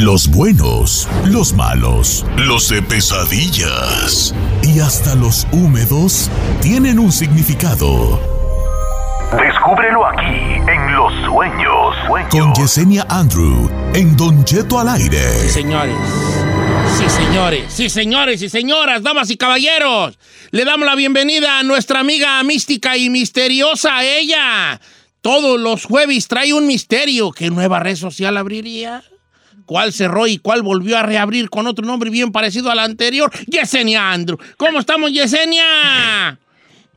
[0.00, 4.32] Los buenos, los malos, los de pesadillas
[4.62, 6.30] y hasta los húmedos
[6.62, 8.20] tienen un significado.
[9.32, 11.96] Descúbrelo aquí en Los Sueños.
[12.30, 15.36] Con Yesenia Andrew en Don Cheto al aire.
[15.40, 15.96] Sí, señores.
[16.96, 17.64] Sí, señores.
[17.68, 20.16] Sí, señores y señoras, damas y caballeros.
[20.52, 24.80] Le damos la bienvenida a nuestra amiga mística y misteriosa, ella.
[25.22, 27.32] Todos los jueves trae un misterio.
[27.32, 29.02] ¿Qué nueva red social abriría?
[29.68, 33.30] ¿Cuál cerró y cuál volvió a reabrir con otro nombre bien parecido al anterior?
[33.46, 34.38] Yesenia Andrew.
[34.56, 36.38] ¿Cómo estamos, Yesenia?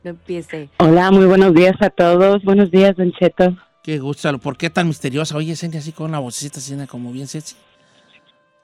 [0.02, 0.70] No empiece.
[0.78, 2.42] Hola, muy buenos días a todos.
[2.44, 3.54] Buenos días, Don Cheto.
[3.82, 4.38] Qué gusto.
[4.38, 5.36] ¿Por qué tan misteriosa?
[5.36, 7.56] Oye, Yesenia, así con una vocecita así como bien sexy.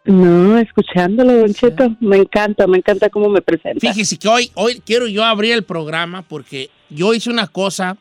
[0.07, 1.95] No, escuchándolo, Don Cheto.
[2.01, 3.79] Me encanta, me encanta cómo me presenta.
[3.79, 7.99] Fíjese que hoy, hoy quiero yo abrir el programa porque yo hice una cosa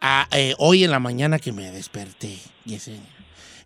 [0.00, 3.06] a, eh, hoy en la mañana que me desperté, Yesenia.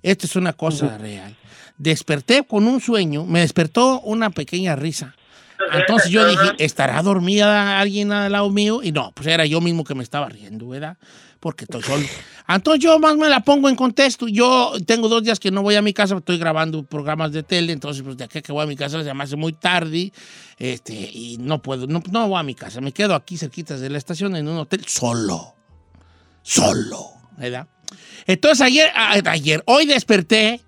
[0.03, 1.35] Esto es una cosa real.
[1.83, 5.17] Desperté con un sueño, me despertó una pequeña risa.
[5.73, 8.85] Entonces yo dije, ¿estará dormida alguien al lado mío?
[8.85, 10.97] Y no, pues era yo mismo que me estaba riendo, ¿verdad?
[11.41, 12.07] Porque estoy solo.
[12.49, 14.29] Entonces yo más me la pongo en contexto.
[14.29, 17.73] Yo tengo dos días que no voy a mi casa, estoy grabando programas de tele,
[17.73, 20.13] entonces pues de aquí que voy a mi casa se me hace muy tarde
[20.59, 22.81] este, y no puedo, no, no voy a mi casa.
[22.81, 25.57] Me quedo aquí cerquita de la estación en un hotel solo.
[26.43, 27.67] Solo, ¿verdad?
[28.29, 30.61] Entonces ayer, ayer, hoy desperté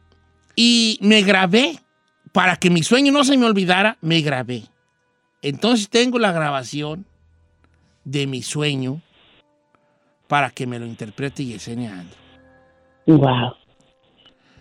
[0.56, 1.78] y me grabé.
[2.32, 4.64] Para que mi sueño no se me olvidara, me grabé.
[5.40, 7.06] Entonces tengo la grabación
[8.04, 9.00] de mi sueño
[10.26, 12.16] para que me lo interprete Yesenia Andro.
[13.06, 13.54] Wow.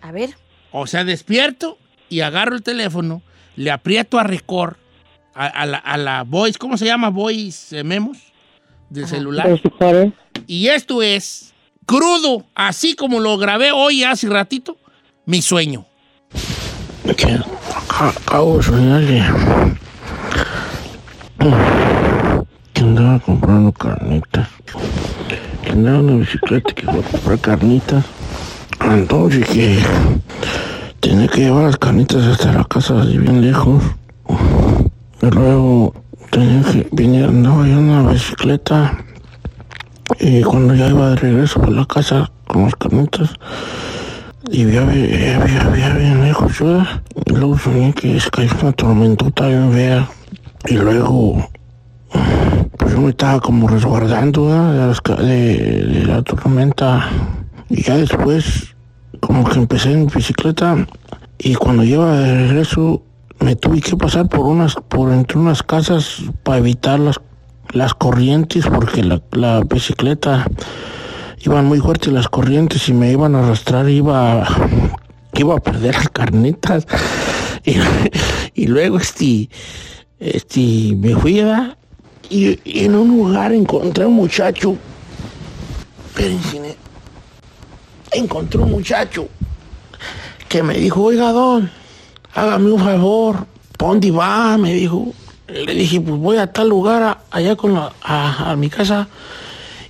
[0.02, 0.30] A ver.
[0.70, 3.22] O sea, despierto y agarro el teléfono,
[3.56, 4.76] le aprieto a record
[5.34, 7.08] a, la, a la voice, ¿cómo se llama?
[7.10, 8.18] Voice eh, memos
[8.88, 9.60] del celular.
[10.46, 11.54] Y esto es
[11.86, 14.76] crudo, así como lo grabé hoy hace ratito,
[15.26, 15.86] mi sueño.
[17.16, 17.38] Que
[17.98, 19.04] acabo de soñar
[22.72, 24.48] que andaba comprando carnitas.
[25.62, 28.04] Que andaba en una bicicleta que fue a comprar carnitas.
[28.80, 29.78] Entonces que
[31.00, 33.82] tenía que llevar las carnitas hasta la casa así bien lejos.
[35.22, 35.94] Y luego
[36.30, 38.98] tenía que venir, andaba yo en una bicicleta.
[40.20, 43.30] Y cuando ya iba de regreso por la casa con las carnitas,
[44.50, 46.82] y había, había, había bien lejos yo.
[47.26, 50.08] Y luego soñé que se cayó una tormentota bien fea.
[50.66, 51.48] Y luego,
[52.76, 57.08] pues yo me estaba como resguardando de, la tormenta.
[57.70, 58.74] Y ya después,
[59.20, 60.86] como que empecé en bicicleta.
[61.38, 63.02] Y cuando iba de regreso,
[63.40, 67.20] me tuve que pasar por unas, por entre unas casas para evitar las,
[67.72, 70.46] las corrientes, porque la bicicleta
[71.44, 74.46] iban muy fuertes las corrientes y me iban a arrastrar, iba,
[75.34, 76.86] iba a perder las carnetas.
[78.56, 79.48] Y, luego este,
[80.20, 81.76] este, me fui a
[82.30, 84.76] y, en un lugar encontré un muchacho.
[86.08, 86.76] Espérense,
[88.12, 89.28] encontré un muchacho
[90.48, 91.70] que me dijo, oiga, don,
[92.34, 93.46] hágame un favor,
[93.78, 94.56] ¿dónde va?
[94.56, 95.12] Me dijo.
[95.48, 99.08] Le dije, pues voy a tal lugar, allá con la, a, mi casa.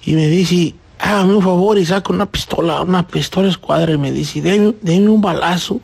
[0.04, 4.10] Y me dice, hágame un favor y saca una pistola, una pistola escuadra y me
[4.10, 5.80] dice, deme, un balazo.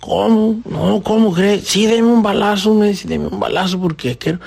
[0.00, 0.60] ¿Cómo?
[0.64, 1.64] No, ¿cómo crees?
[1.64, 4.40] Sí, deme un balazo, me dice, deme un balazo porque quiero,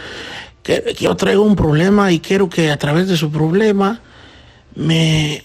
[0.64, 4.02] que, yo traigo un problema y quiero que a través de su problema
[4.76, 5.44] me...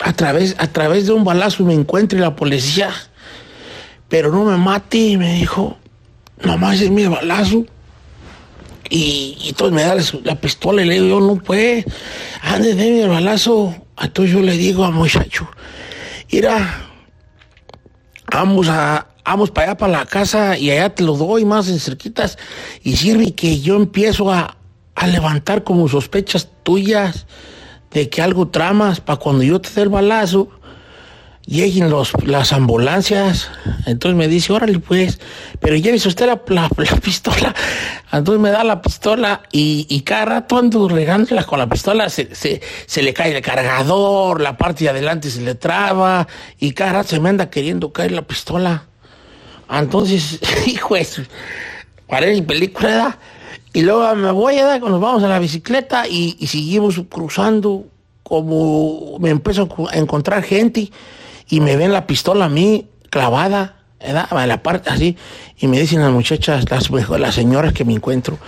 [0.00, 2.90] A través, a través de un balazo me encuentre la policía,
[4.08, 5.78] pero no me mate, me dijo,
[6.42, 7.64] nomás es mi balazo.
[8.90, 11.84] Y, entonces me da la, pistola y le digo, yo no puede,
[12.42, 13.74] ande, déme el balazo.
[14.00, 15.48] Entonces yo le digo al muchacho,
[16.30, 16.88] mira,
[18.30, 21.78] vamos a, vamos para allá, para la casa, y allá te lo doy más en
[21.78, 22.38] cerquitas.
[22.82, 24.56] Y sirve que yo empiezo a,
[24.94, 27.26] a levantar como sospechas tuyas
[27.90, 30.48] de que algo tramas para cuando yo te dé el balazo
[31.46, 33.50] lleguen los, las ambulancias.
[33.86, 35.20] Entonces me dice, órale pues,
[35.60, 36.68] pero llévese usted la, la,
[37.02, 37.54] pistola.
[38.12, 42.34] Entonces me da la pistola y, y cada rato ando regándola con la pistola, se,
[42.34, 46.26] se, se, le cae el cargador, la parte de adelante se le traba
[46.58, 48.84] y cada rato se me anda queriendo caer la pistola.
[49.70, 51.20] Entonces, hijo, es,
[52.06, 53.18] paré mi película,
[53.72, 57.86] y luego me voy a dar, nos vamos a la bicicleta y, y seguimos cruzando
[58.22, 60.90] como me empiezo a encontrar gente
[61.54, 63.76] y me ven la pistola a mí clavada.
[64.00, 65.16] En la parte así,
[65.56, 68.38] y me dicen las muchachas, las, las señoras que me encuentro,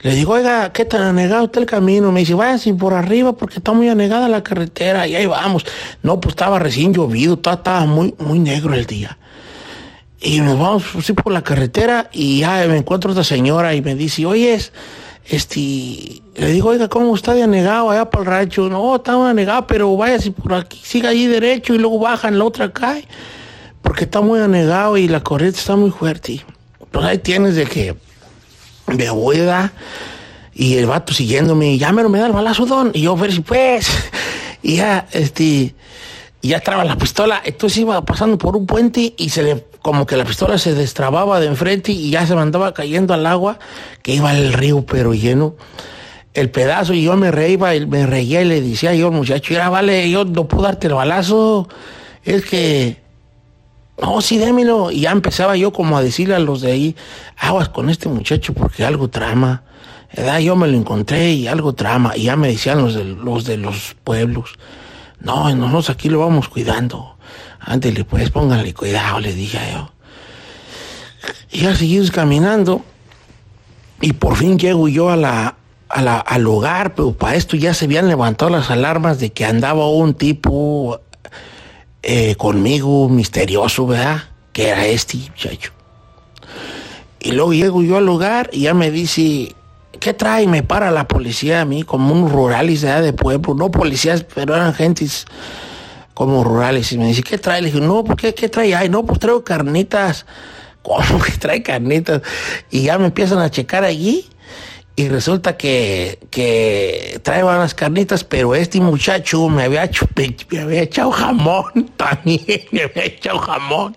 [0.00, 2.12] Le digo, oiga, ¿qué tan anegado está el camino?
[2.12, 5.06] Me dice, váyase por arriba porque está muy anegada la carretera.
[5.08, 5.66] Y ahí vamos.
[6.02, 9.18] No, pues estaba recién llovido, estaba, muy, muy negro el día.
[10.20, 13.96] Y nos vamos así por la carretera y ya me encuentro otra señora y me
[13.96, 14.58] dice, oye,
[15.28, 18.68] este, le digo, oiga, ¿cómo está de anegado allá para el rancho?
[18.68, 22.44] No, está anegado, pero váyase por aquí, siga ahí derecho y luego baja en la
[22.44, 23.06] otra calle.
[23.82, 26.44] Porque está muy anegado y la corriente está muy fuerte.
[26.90, 27.96] Pues ahí tienes de que
[28.86, 29.72] me voy a dar
[30.54, 32.90] y el vato siguiéndome, ya me me da el balazo, don.
[32.94, 33.88] Y yo, ver si pues,
[34.62, 35.74] y ya, este,
[36.46, 37.42] y ya traba la pistola.
[37.44, 41.40] Entonces iba pasando por un puente y se le, como que la pistola se destrababa
[41.40, 43.58] de enfrente y ya se mandaba cayendo al agua,
[44.02, 45.56] que iba el río pero lleno.
[46.34, 47.58] El pedazo y yo me reía,
[47.88, 51.68] me reía y le decía yo, muchacho, ya vale, yo no puedo darte el balazo.
[52.22, 53.00] Es que,
[54.00, 54.92] no, sí, démelo.
[54.92, 56.96] Y ya empezaba yo como a decirle a los de ahí,
[57.38, 59.64] aguas con este muchacho porque algo trama.
[60.16, 60.38] ¿Verdad?
[60.38, 62.16] Yo me lo encontré y algo trama.
[62.16, 64.56] Y ya me decían los de los, de los pueblos.
[65.26, 67.16] No, nosotros aquí lo vamos cuidando.
[67.58, 69.90] Ándele, pues pónganle cuidado, le dije yo.
[71.50, 72.84] Y ya seguimos caminando.
[74.00, 78.70] Y por fin llego yo al lugar, pero para esto ya se habían levantado las
[78.70, 81.00] alarmas de que andaba un tipo
[82.04, 84.22] eh, conmigo misterioso, ¿verdad?
[84.52, 85.72] Que era este muchacho.
[87.18, 89.56] Y luego llego yo al lugar y ya me dice,
[90.06, 90.46] ¿qué trae?
[90.46, 93.02] Me para la policía a mí, como unos rurales ¿verdad?
[93.02, 95.26] de pueblo, no policías, pero eran gentes
[96.14, 96.92] como rurales.
[96.92, 97.60] Y me dice, ¿qué trae?
[97.60, 98.32] Le dije, no, ¿por qué?
[98.32, 98.72] ¿Qué trae?
[98.72, 100.24] Ay, no, pues traigo carnitas.
[100.82, 102.22] ¿Cómo que trae carnitas?
[102.70, 104.28] Y ya me empiezan a checar allí.
[104.94, 110.06] Y resulta que, que trae unas carnitas, pero este muchacho me había, hecho,
[110.50, 113.96] me había echado jamón también, me había echado jamón.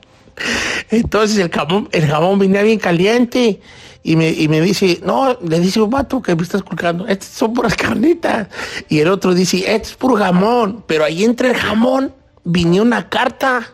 [0.90, 3.62] Entonces el jamón, el jamón venía bien caliente
[4.02, 7.76] y me, dice, no, le dice un vato que me estás colgando, estas son puras
[7.76, 8.48] carnitas.
[8.88, 12.14] Y el otro dice, este es puro jamón, pero ahí entre el jamón
[12.44, 13.74] vino una carta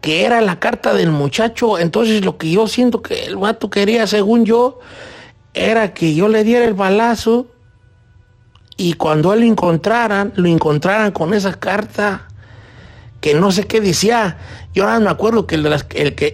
[0.00, 1.78] que era la carta del muchacho.
[1.78, 4.78] Entonces lo que yo siento que el vato quería, según yo,
[5.54, 7.48] era que yo le diera el balazo
[8.76, 12.28] y cuando él lo encontraran, lo encontraran con esa carta
[13.22, 14.36] que no sé qué decía.
[14.74, 15.66] Yo ahora me acuerdo que el,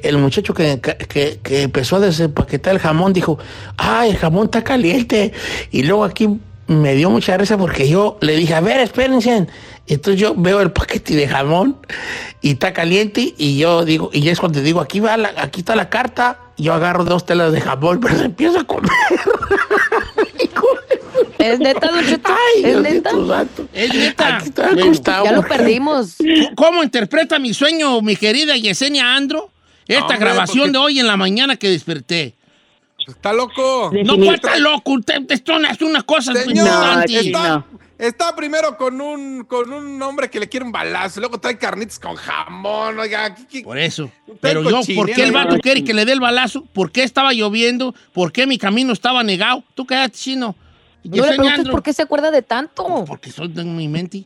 [0.03, 3.39] el, muchacho que, que, empezó a desempaquetar el jamón dijo,
[3.77, 5.33] ay, el jamón está caliente.
[5.71, 9.47] Y luego aquí me dio mucha risa porque yo le dije, a ver, espérense.
[9.87, 11.77] Entonces yo veo el paquete de jamón
[12.41, 15.77] y está caliente y yo digo, y es cuando digo, aquí va la, aquí está
[15.77, 18.91] la carta, yo agarro dos telas de jamón, pero empiezo a comer.
[21.39, 22.31] ¿Es neta, Don Cheto?
[22.31, 23.11] Ay, ¿Es neta?
[23.73, 24.37] Es neta.
[24.39, 25.25] Aquí está Bueno, acostado.
[25.25, 26.17] Ya lo perdimos.
[26.57, 29.51] ¿Cómo interpreta mi sueño, mi querida Yesenia Andro?
[29.87, 32.35] Esta Hombre, grabación porque- de hoy en la mañana que desperté.
[33.07, 33.91] Está loco.
[34.05, 34.93] No, pues está loco.
[34.93, 37.19] Usted esto es una cosa Señor, importante.
[37.21, 37.65] está, no.
[37.97, 41.99] está primero con un, con un hombre que le quiere un balazo, luego trae carnitas
[41.99, 43.35] con jamón, oiga.
[43.35, 44.11] ¿qué- qué- Por eso.
[44.43, 46.67] Pero yo, ¿por qué el vato quiere que le dé el balazo?
[46.67, 47.95] ¿Por qué estaba lloviendo?
[48.13, 49.65] ¿Por qué mi camino estaba negado?
[49.75, 50.55] Tú quedaste chino.
[51.05, 53.05] No le preguntes por qué se acuerda de tanto.
[53.07, 54.25] Porque soy de mi mente.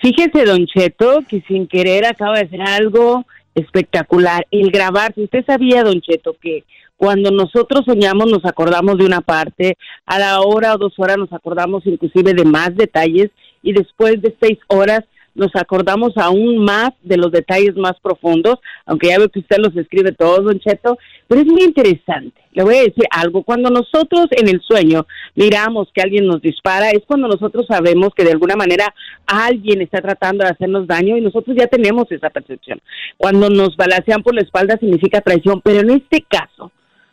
[0.00, 3.24] Fíjese, Don Cheto, que sin querer acaba de hacer algo
[3.54, 4.46] espectacular.
[4.50, 5.22] El grabarse.
[5.22, 6.64] Usted sabía, Don Cheto, que
[6.96, 9.76] cuando nosotros soñamos nos acordamos de una parte,
[10.06, 13.30] a la hora o dos horas nos acordamos inclusive de más detalles
[13.62, 15.02] y después de seis horas
[15.34, 19.74] nos acordamos aún más de los detalles más profundos, aunque ya veo que usted los
[19.76, 22.40] escribe todos, Don Cheto, pero es muy interesante.
[22.52, 26.90] Le voy a decir algo, cuando nosotros en el sueño miramos que alguien nos dispara,
[26.90, 28.94] es cuando nosotros sabemos que de alguna manera
[29.26, 32.80] alguien está tratando de hacernos daño y nosotros ya tenemos esa percepción.
[33.16, 36.70] Cuando nos balacean por la espalda significa traición, pero en este caso,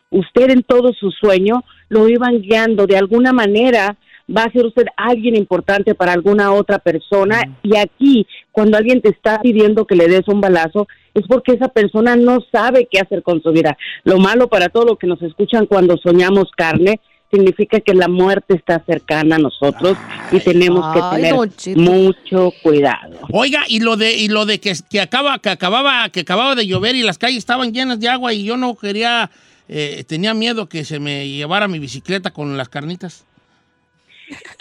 [0.10, 3.96] usted en todo su sueño lo iban guiando de alguna manera
[4.36, 9.10] va a ser usted alguien importante para alguna otra persona y aquí cuando alguien te
[9.10, 13.24] está pidiendo que le des un balazo es porque esa persona no sabe qué hacer
[13.24, 13.78] con su vida.
[14.04, 17.00] Lo malo para todos los que nos escuchan cuando soñamos carne
[17.32, 19.98] significa que la muerte está cercana a nosotros
[20.32, 21.36] y tenemos que tener
[21.78, 23.20] mucho cuidado.
[23.32, 26.66] Oiga, y lo de, y lo de que, que acaba, que acababa, que acababa de
[26.66, 29.30] llover y las calles estaban llenas de agua y yo no quería,
[29.68, 33.26] eh, tenía miedo que se me llevara mi bicicleta con las carnitas.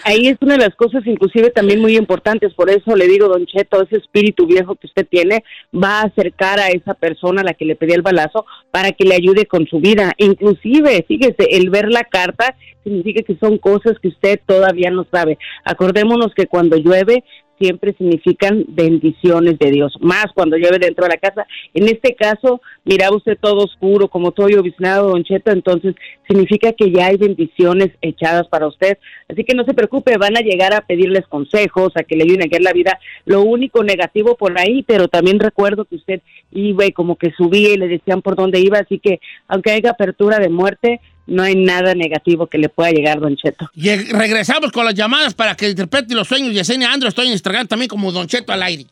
[0.04, 3.46] Ahí es una de las cosas inclusive también muy importantes, por eso le digo, don
[3.46, 5.44] Cheto, ese espíritu viejo que usted tiene
[5.75, 9.04] va a acercar a esa persona a la que le pedí el balazo para que
[9.04, 10.12] le ayude con su vida.
[10.16, 15.38] Inclusive, fíjese, el ver la carta significa que son cosas que usted todavía no sabe.
[15.64, 17.25] Acordémonos que cuando llueve
[17.58, 21.46] siempre significan bendiciones de Dios, más cuando lleve dentro de la casa.
[21.74, 25.94] En este caso, mira usted todo oscuro, como todo lloviznado, Don Cheto, entonces
[26.26, 28.98] significa que ya hay bendiciones echadas para usted.
[29.28, 32.42] Así que no se preocupe, van a llegar a pedirles consejos, a que le ayuden
[32.42, 32.98] a guiar la vida.
[33.24, 36.20] Lo único negativo por ahí, pero también recuerdo que usted
[36.52, 39.90] iba y como que subía y le decían por dónde iba, así que aunque haya
[39.90, 43.70] apertura de muerte, no hay nada negativo que le pueda llegar, Don Cheto.
[43.75, 46.54] Y eh, regresamos con las llamadas para que interprete los sueños.
[46.54, 48.87] Yesenia Andro, estoy en Instagram también como Don Cheto al aire.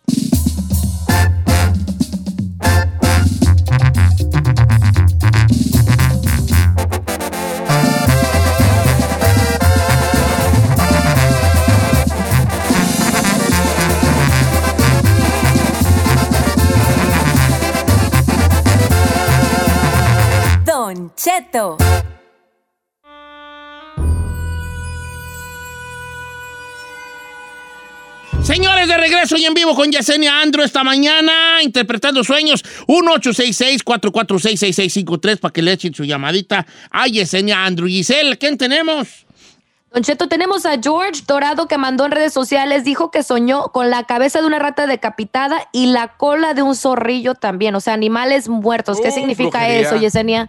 [20.64, 21.78] Don Cheto.
[28.46, 32.62] Señores, de regreso y en vivo con Yesenia Andro esta mañana, interpretando sueños.
[32.86, 37.88] 1-866-446-6653 para que le echen su llamadita a Yesenia Andro.
[37.88, 39.26] Giselle, ¿quién tenemos?
[39.92, 43.90] Don Cheto, tenemos a George Dorado que mandó en redes sociales, dijo que soñó con
[43.90, 47.94] la cabeza de una rata decapitada y la cola de un zorrillo también, o sea,
[47.94, 49.00] animales muertos.
[49.00, 49.80] ¿Qué Uh, significa brujería.
[49.80, 50.48] eso, Yesenia?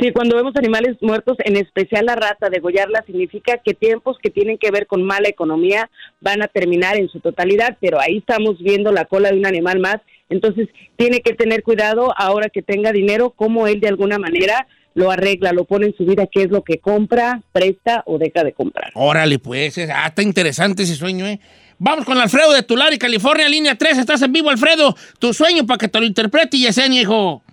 [0.00, 4.58] Sí, cuando vemos animales muertos, en especial la rata, degollarla, significa que tiempos que tienen
[4.58, 5.88] que ver con mala economía
[6.20, 9.78] van a terminar en su totalidad, pero ahí estamos viendo la cola de un animal
[9.78, 9.98] más,
[10.28, 15.10] entonces tiene que tener cuidado ahora que tenga dinero, cómo él de alguna manera lo
[15.10, 18.52] arregla, lo pone en su vida, qué es lo que compra, presta o deja de
[18.52, 18.90] comprar.
[18.94, 21.40] Órale, pues, ah, está interesante ese sueño, ¿eh?
[21.78, 23.98] Vamos con Alfredo de Tulare, California, línea 3.
[23.98, 24.94] Estás en vivo, Alfredo.
[25.18, 27.43] Tu sueño para que te lo interprete, Yesenia, hijo.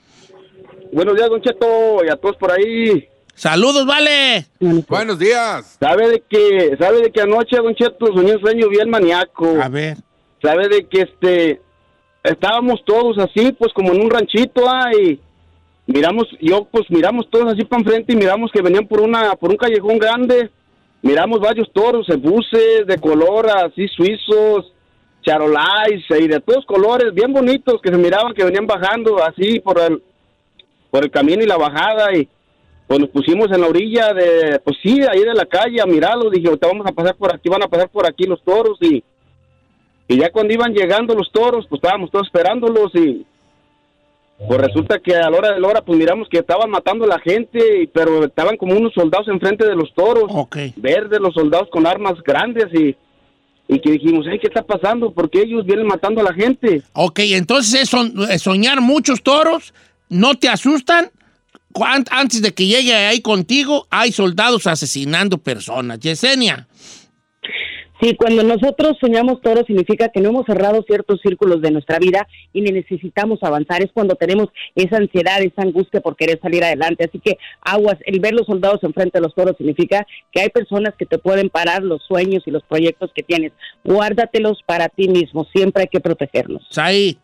[0.94, 3.08] Buenos días, Don Cheto, y a todos por ahí.
[3.34, 4.46] Saludos, vale.
[4.60, 5.78] Buenos días.
[5.80, 9.48] ¿Sabe de que, sabe de que anoche, Don Cheto, soñé un sueño bien maníaco?
[9.62, 9.98] A ver.
[10.42, 11.62] ¿Sabe de que este,
[12.24, 15.18] estábamos todos así, pues como en un ranchito, ah, y
[15.88, 19.50] miramos, yo pues miramos todos así para enfrente y miramos que venían por una, por
[19.50, 20.50] un callejón grande,
[21.02, 24.74] miramos varios toros, buses de color así suizos,
[25.22, 29.80] charolais y de todos colores, bien bonitos que se miraban que venían bajando así por
[29.80, 30.02] el,
[30.92, 32.28] por el camino y la bajada y
[32.88, 36.30] pues nos pusimos en la orilla de, pues sí, ahí de la calle a mirarlos,
[36.32, 39.02] dije, ahorita vamos a pasar por aquí, van a pasar por aquí los toros y,
[40.10, 43.26] y ya cuando iban llegando los toros, pues estábamos todos esperándolos y
[44.46, 47.10] pues resulta que a la hora de la hora, pues miramos que estaban matando a
[47.10, 50.58] la gente, pero estaban como unos soldados enfrente de los toros, Ok.
[50.78, 52.96] verdes, los soldados con armas grandes y,
[53.68, 55.12] y que dijimos, "Ay, ¿qué está pasando?
[55.12, 56.82] ¿Por qué ellos vienen matando a la gente?
[56.94, 57.94] Ok, entonces
[58.32, 59.74] es soñar muchos toros,
[60.12, 61.10] no te asustan.
[62.12, 66.00] Antes de que llegue ahí contigo, hay soldados asesinando personas.
[66.00, 66.68] Yesenia.
[68.01, 72.27] Sí, cuando nosotros soñamos toro significa que no hemos cerrado ciertos círculos de nuestra vida
[72.51, 73.84] y necesitamos avanzar.
[73.84, 77.06] Es cuando tenemos esa ansiedad, esa angustia por querer salir adelante.
[77.08, 80.96] Así que aguas, el ver los soldados enfrente de los toros significa que hay personas
[80.98, 83.53] que te pueden parar los sueños y los proyectos que tienes.
[83.84, 85.46] Guárdatelos para ti mismo.
[85.53, 86.63] Siempre hay que protegerlos.
[86.72, 87.20] Saí.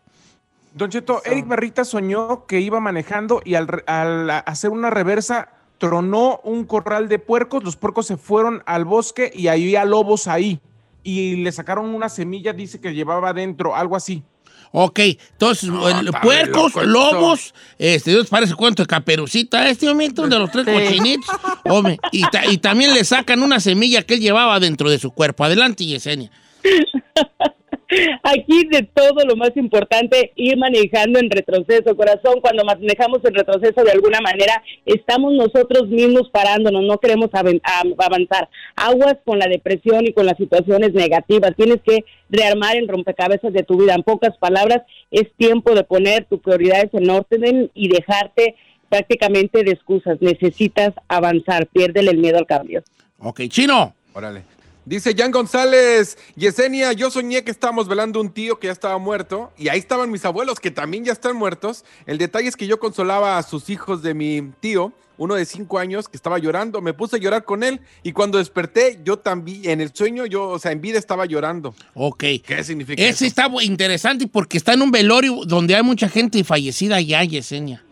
[0.74, 3.68] Don Cheto, Eric Barrita soñó que iba manejando y al,
[4.46, 5.48] hacer una reversa
[5.78, 10.60] tronó un corral de puercos, los puercos se fueron al bosque y había lobos ahí.
[11.02, 14.22] Y le sacaron una semilla, dice que llevaba adentro, algo así.
[14.72, 15.70] Ok, entonces,
[16.22, 20.72] puercos, lobos, este, Dios parece cuento de caperucita, este momento de los tres Sí.
[20.72, 21.30] cochinitos.
[21.64, 25.10] Hombre, y, ta- y también le sacan una semilla que él llevaba dentro de su
[25.12, 25.44] cuerpo.
[25.44, 26.30] Adelante, Yesenia.
[28.22, 33.82] Aquí de todo lo más importante, ir manejando en retroceso, corazón, cuando manejamos en retroceso
[33.82, 38.50] de alguna manera, estamos nosotros mismos parándonos, no queremos avanzar.
[38.76, 43.62] Aguas con la depresión y con las situaciones negativas, tienes que rearmar el rompecabezas de
[43.62, 43.94] tu vida.
[43.94, 48.56] En pocas palabras, es tiempo de poner tus prioridades en orden y dejarte
[48.90, 50.20] prácticamente de excusas.
[50.20, 52.82] Necesitas avanzar, piérdele el miedo al cambio.
[53.18, 53.94] Ok, chino.
[54.12, 54.57] Órale.
[54.88, 59.52] Dice Jan González, Yesenia, yo soñé que estábamos velando un tío que ya estaba muerto
[59.58, 61.84] y ahí estaban mis abuelos que también ya están muertos.
[62.06, 65.78] El detalle es que yo consolaba a sus hijos de mi tío, uno de cinco
[65.78, 69.68] años que estaba llorando, me puse a llorar con él y cuando desperté yo también,
[69.68, 71.74] en el sueño yo, o sea, en vida estaba llorando.
[71.92, 72.24] Ok.
[72.46, 73.24] ¿Qué significa Ese eso?
[73.26, 77.84] está interesante porque está en un velorio donde hay mucha gente fallecida ya, Yesenia.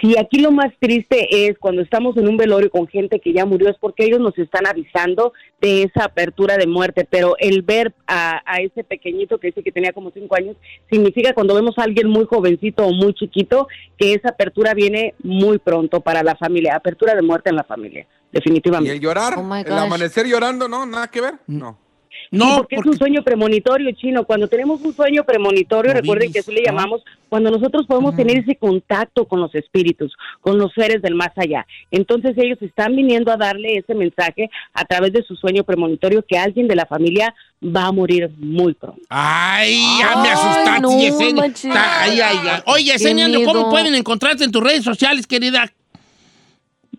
[0.00, 3.46] Sí, aquí lo más triste es cuando estamos en un velorio con gente que ya
[3.46, 7.94] murió, es porque ellos nos están avisando de esa apertura de muerte, pero el ver
[8.06, 10.56] a, a ese pequeñito que dice que tenía como cinco años,
[10.90, 15.58] significa cuando vemos a alguien muy jovencito o muy chiquito, que esa apertura viene muy
[15.58, 18.92] pronto para la familia, apertura de muerte en la familia, ¿Y definitivamente.
[18.92, 19.34] el llorar?
[19.38, 20.68] Oh ¿El amanecer llorando?
[20.68, 21.34] No, nada que ver.
[21.46, 21.85] No.
[22.30, 24.24] No, Sí, porque, es un sueño premonitorio, chino.
[24.24, 26.66] Cuando tenemos un sueño premonitorio, recuerden que así le ¿no?
[26.66, 31.32] llamamos, cuando nosotros podemos tener ese contacto con los espíritus, con los seres del más
[31.36, 31.66] allá.
[31.90, 36.38] Entonces ellos están viniendo a darle ese mensaje a través de su sueño premonitorio que
[36.38, 39.00] alguien de la familia va a morir muy pronto.
[39.08, 41.44] Ay, ya me Ay, asustaste, no Yesenia.
[41.74, 42.60] Ay, ay, ay.
[42.66, 45.70] Oye, Yesenia, ¿cómo pueden encontrarte en tus redes sociales, querida?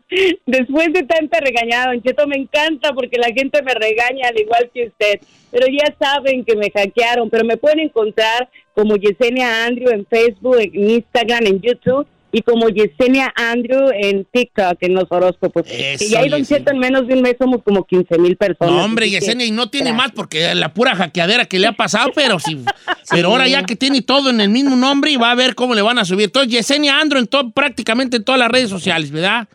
[0.45, 4.69] Después de tanta regañada, Don Cheto, me encanta porque la gente me regaña al igual
[4.73, 5.19] que usted.
[5.51, 10.57] Pero ya saben que me hackearon, pero me pueden encontrar como Yesenia Andrew en Facebook,
[10.59, 15.63] en Instagram, en YouTube y como Yesenia Andrew en TikTok, en los horóscopos.
[15.67, 16.45] Eso, y ahí, Don.
[16.45, 18.73] Cheto, en menos de un mes somos como 15 mil personas.
[18.73, 20.07] No, hombre, Yesenia, y no tiene gracias.
[20.07, 22.63] más porque la pura hackeadera que le ha pasado, pero sí.
[23.09, 25.73] Pero ahora ya que tiene todo en el mismo nombre y va a ver cómo
[25.73, 26.25] le van a subir.
[26.25, 29.47] Entonces, Yesenia Andro en todo, prácticamente en todas las redes sociales, ¿verdad?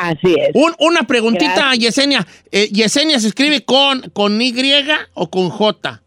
[0.00, 0.50] Así es.
[0.54, 1.78] Un- una preguntita, Gracias.
[1.96, 2.26] Yesenia.
[2.52, 4.54] Eh, ¿Yesenia se escribe con, con Y
[5.14, 6.02] o con J?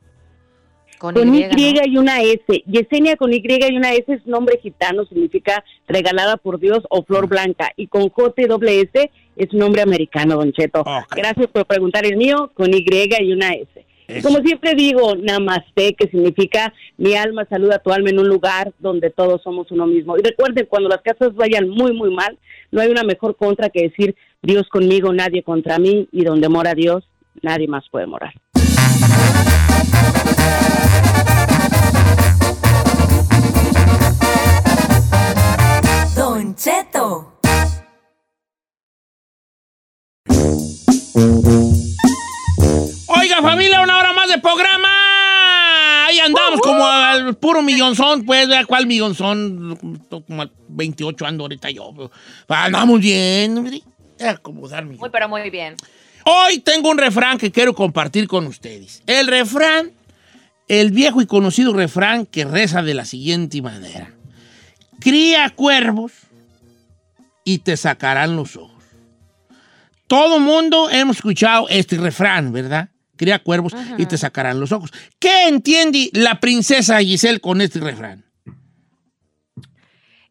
[0.97, 1.81] Con, Con Y, Y, ¿no?
[1.85, 2.63] y una S.
[2.67, 7.27] Yesenia con Y y una S es nombre gitano, significa regalada por Dios o flor
[7.27, 7.71] blanca.
[7.75, 10.85] Y con J y doble S es nombre americano, Don Cheto.
[11.15, 13.80] Gracias por preguntar el mío, con Y y una S.
[14.11, 14.27] Eso.
[14.27, 18.73] Como siempre digo, namaste, que significa mi alma saluda a tu alma en un lugar
[18.79, 20.17] donde todos somos uno mismo.
[20.17, 22.37] Y recuerden, cuando las cosas vayan muy, muy mal,
[22.71, 26.73] no hay una mejor contra que decir Dios conmigo, nadie contra mí, y donde mora
[26.73, 27.03] Dios,
[27.41, 28.33] nadie más puede morar.
[36.15, 37.30] Don Cheto.
[47.35, 51.93] Puro millonzón, pues, vea cuál millonzón, como al 28 ando ahorita yo.
[52.47, 53.81] Andamos bien, hombre.
[54.19, 54.97] Acomodarme.
[54.97, 55.75] Muy, pero muy bien.
[56.25, 59.01] Hoy tengo un refrán que quiero compartir con ustedes.
[59.07, 59.91] El refrán,
[60.67, 64.13] el viejo y conocido refrán que reza de la siguiente manera.
[64.99, 66.11] Cría cuervos
[67.43, 68.71] y te sacarán los ojos.
[70.05, 72.89] Todo mundo hemos escuchado este refrán, ¿verdad?
[73.21, 74.89] Cría cuervos y te sacarán los ojos.
[75.19, 78.25] ¿Qué entiende la princesa Giselle con este refrán?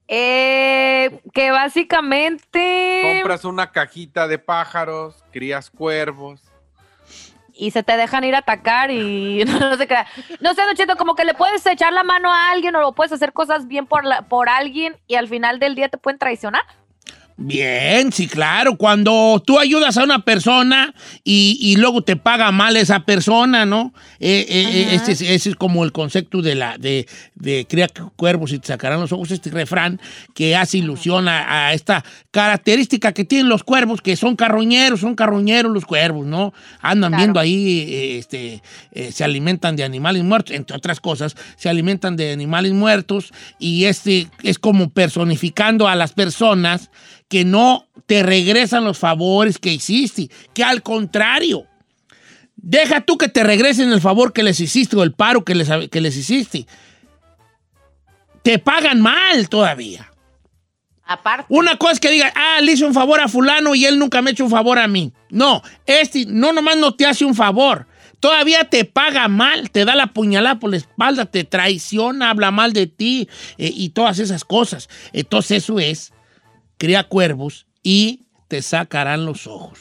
[0.09, 3.03] Eh, que básicamente...
[3.21, 6.41] Compras una cajita de pájaros, crías cuervos.
[7.55, 9.95] y se te dejan ir a atacar y no, sé qué.
[10.41, 13.13] No sé, Don Cheto, como que le puedes echar la mano a alguien o puedes
[13.13, 16.63] hacer cosas bien por, la- por alguien y al final del día te pueden traicionar.
[17.43, 18.77] Bien, sí, claro.
[18.77, 23.95] Cuando tú ayudas a una persona y, y luego te paga mal esa persona, ¿no?
[24.19, 27.89] Eh, eh, eh, ese, es- ese es como el concepto de la de, de cría
[28.17, 29.99] cuervos y te sacarán los ojos, este refrán
[30.35, 35.15] que hace ilusión a, a esta característica que tienen los cuervos, que son carroñeros, son
[35.15, 36.53] carroñeros los cuervos, ¿no?
[36.83, 37.23] Andan Claro.
[37.23, 42.33] viendo ahí, este, eh, se alimentan de animales muertos, entre otras cosas, se alimentan de
[42.33, 46.91] animales muertos y este es como personificando a las personas
[47.31, 51.65] que no te regresan los favores que hiciste, que al contrario,
[52.57, 55.69] deja tú que te regresen el favor que les hiciste o el paro que les,
[55.89, 56.67] que les hiciste.
[58.43, 60.11] Te pagan mal todavía.
[61.05, 61.47] Aparte.
[61.49, 64.23] Una cosa es que diga, ah, le hice un favor a fulano y él nunca
[64.23, 65.13] me ha hecho un favor a mí.
[65.31, 67.87] No, este no nomás no te hace un favor,
[68.19, 72.73] todavía te paga mal, te da la puñalada por la espalda, te traiciona, habla mal
[72.73, 74.89] de ti eh, y todas esas cosas.
[75.13, 76.13] Entonces eso es,
[76.81, 79.79] cría cuervos y te sacarán los ojos.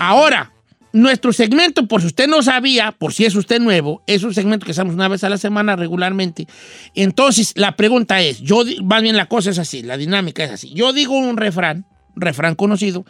[0.00, 0.50] Ahora,
[0.92, 4.66] nuestro segmento, por si usted no sabía, por si es usted nuevo, es un segmento
[4.66, 6.48] que hacemos una vez a la semana regularmente.
[6.96, 10.72] Entonces, la pregunta es, yo, más bien la cosa es así, la dinámica es así.
[10.74, 11.86] Yo digo un refrán,
[12.16, 13.04] refrán conocido,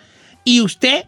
[0.45, 1.07] y usted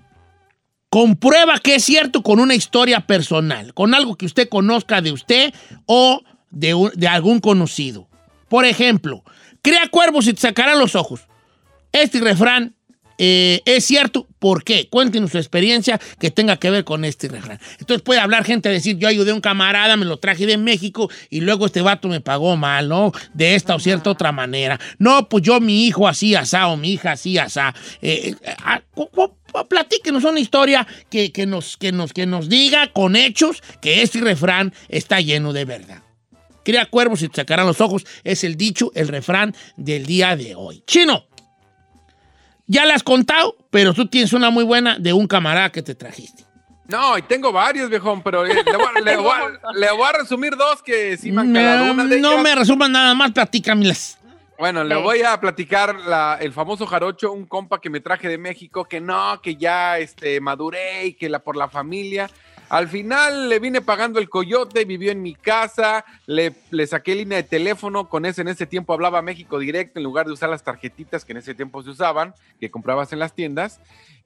[0.88, 5.52] comprueba que es cierto con una historia personal, con algo que usted conozca de usted
[5.84, 8.08] o de, un- de algún conocido.
[8.48, 9.22] Por ejemplo,
[9.66, 11.22] crea cuervos y te sacarán los ojos.
[11.90, 12.76] Este refrán
[13.18, 14.28] eh, es cierto.
[14.38, 14.88] ¿Por qué?
[14.88, 17.58] Cuéntenos su experiencia que tenga que ver con este refrán.
[17.80, 20.56] Entonces puede hablar gente a decir, yo ayudé a un camarada, me lo traje de
[20.56, 23.10] México y luego este vato me pagó mal, ¿no?
[23.34, 24.78] De esta o cierta otra manera.
[24.98, 27.74] No, pues yo mi hijo así asá o mi hija así asá.
[28.02, 28.82] Eh, eh, ah,
[29.68, 34.20] platíquenos una historia que, que nos, que, nos, que nos diga con hechos que este
[34.20, 36.05] refrán está lleno de verdad.
[36.66, 38.04] Cría cuervos y te sacarán los ojos.
[38.24, 40.82] Es el dicho, el refrán del día de hoy.
[40.84, 41.24] Chino,
[42.66, 45.94] ya la has contado, pero tú tienes una muy buena de un camarada que te
[45.94, 46.44] trajiste.
[46.88, 50.06] No, y tengo varios, viejón, pero eh, le, voy, a- le voy a- le voy
[50.08, 51.92] a resumir dos que sí me han calado.
[51.92, 54.18] Una de no ellas- me resuman nada más, platícamelas.
[54.58, 58.38] Bueno, le voy a platicar la- el famoso jarocho, un compa que me traje de
[58.38, 62.28] México, que no, que ya este, maduré y que la, por la familia.
[62.68, 66.52] Al final le vine pagando el coyote, vivió en mi casa, le,
[66.86, 70.32] saqué línea de teléfono, con ese en ese tiempo hablaba México Directo en lugar de
[70.32, 73.80] usar las tarjetitas que en ese tiempo se usaban, que comprabas en las tiendas.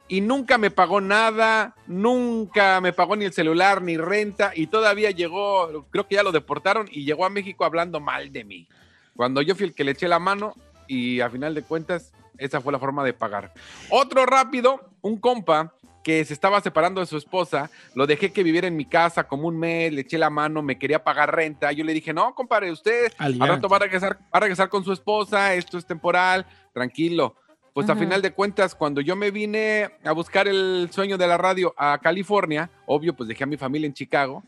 [0.09, 5.11] Y nunca me pagó nada, nunca me pagó ni el celular ni renta y todavía
[5.11, 8.66] llegó, creo que ya lo deportaron y llegó a México hablando mal de mí.
[9.14, 10.55] Cuando yo fui el que le eché la mano
[10.88, 13.53] y a final de cuentas esa fue la forma de pagar.
[13.90, 18.66] Otro rápido, un compa que se estaba separando de su esposa, lo dejé que viviera
[18.66, 21.72] en mi casa como un mes, le eché la mano, me quería pagar renta.
[21.72, 24.84] Yo le dije, no, compadre, usted al rato va a, regresar, va a regresar con
[24.84, 27.34] su esposa, esto es temporal, tranquilo.
[27.72, 31.38] Pues a final de cuentas, cuando yo me vine a buscar el sueño de la
[31.38, 34.42] radio a California, obvio, pues dejé a mi familia en Chicago.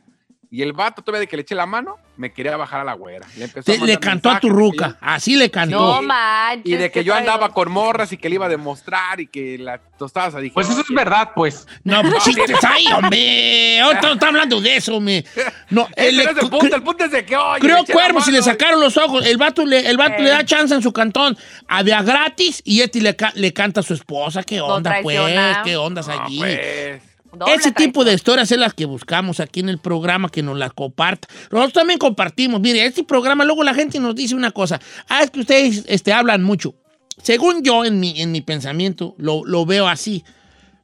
[0.54, 2.92] Y el vato, todavía de que le eché la mano, me quería bajar a la
[2.92, 3.26] güera.
[3.38, 4.88] Le, empezó a Te- le mandar cantó a tu ruca.
[4.88, 5.78] yo- Así le cantó.
[5.96, 6.66] No manches.
[6.70, 9.56] y de que yo andaba con morras y que le iba a demostrar y que
[9.56, 11.66] la tostadas dije, Pues eso es "Oye, verdad, pues.
[11.84, 13.80] No, pues chistes ahí, hombre.
[13.80, 15.24] Ahorita no está hablando de eso, me.
[15.70, 18.78] No, es el punto, el punto es de que, oye, Creo cuervos y le sacaron
[18.78, 19.24] los ojos.
[19.24, 20.22] El vato le, el vato Eh.
[20.24, 21.34] le da chance en su cantón.
[21.66, 24.42] Había gratis y este le, ca- le canta a su esposa.
[24.42, 25.18] ¿Qué onda, pues?
[25.64, 26.38] ¿Qué ondas No, allí?
[26.40, 27.02] pues.
[27.32, 30.58] Doble Ese tipo de historias es las que buscamos aquí en el programa, que nos
[30.58, 31.28] las comparta.
[31.50, 32.60] Nosotros también compartimos.
[32.60, 34.80] Mire, este programa, luego la gente nos dice una cosa.
[35.08, 36.74] Ah, es que ustedes este, hablan mucho.
[37.22, 40.24] Según yo, en mi, en mi pensamiento, lo, lo veo así.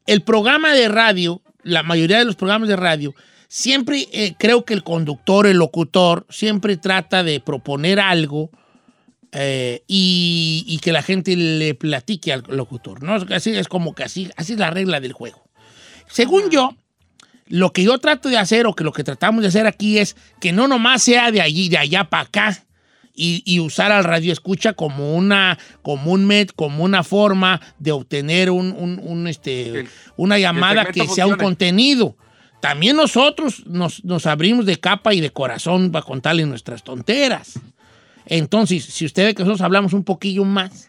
[0.07, 3.15] El programa de radio, la mayoría de los programas de radio,
[3.49, 8.51] siempre eh, creo que el conductor, el locutor, siempre trata de proponer algo
[9.33, 13.03] eh, y, y que la gente le platique al locutor.
[13.03, 13.15] ¿no?
[13.35, 15.48] Así es como que así, así es la regla del juego.
[16.11, 16.75] Según yo,
[17.47, 20.17] lo que yo trato de hacer o que lo que tratamos de hacer aquí es
[20.41, 22.65] que no nomás sea de allí, de allá para acá.
[23.21, 27.91] Y, y usar al radio escucha como una, como un med, como una forma de
[27.91, 32.17] obtener un, un- un, este, El- una llamada que sea un contenido.
[32.61, 37.59] También nosotros nos, nos abrimos de capa y de corazón para contarle nuestras tonteras.
[38.27, 40.89] Entonces, si ustedes que nosotros hablamos un poquillo más,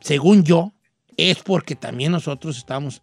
[0.00, 0.72] según yo,
[1.16, 3.02] es porque también nosotros estamos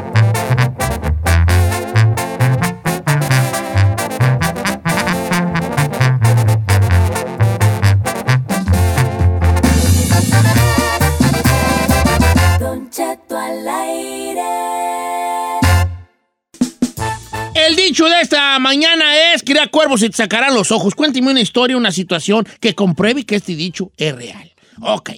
[17.66, 20.94] El dicho de esta mañana es, crea cuervos y te sacarán los ojos.
[20.94, 24.52] Cuénteme una historia, una situación que compruebe que este dicho es real.
[24.80, 25.10] Ok.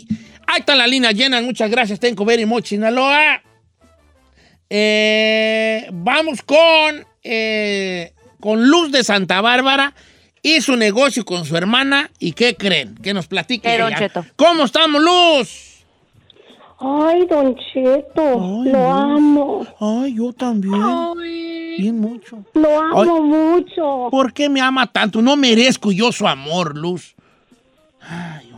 [0.46, 1.42] Ahí está la línea llena.
[1.42, 2.00] Muchas gracias.
[2.00, 3.42] Tengo very much, Sinaloa.
[4.70, 9.94] Eh, vamos con, eh, con Luz de Santa Bárbara
[10.40, 12.10] y su negocio con su hermana.
[12.18, 12.94] ¿Y qué creen?
[12.94, 13.76] Que nos platique.
[13.76, 13.98] Don ella.
[13.98, 14.24] Cheto.
[14.36, 15.68] ¿Cómo estamos, Luz?
[16.80, 18.96] Ay, Don Cheto, Ay, lo no.
[18.96, 20.74] amo, Ay, yo también.
[21.78, 22.44] Bien mucho.
[22.54, 23.08] lo amo Ay.
[23.22, 24.08] mucho.
[24.10, 25.22] ¿Por qué me ama tanto?
[25.22, 27.14] No merezco yo su amor, Luz.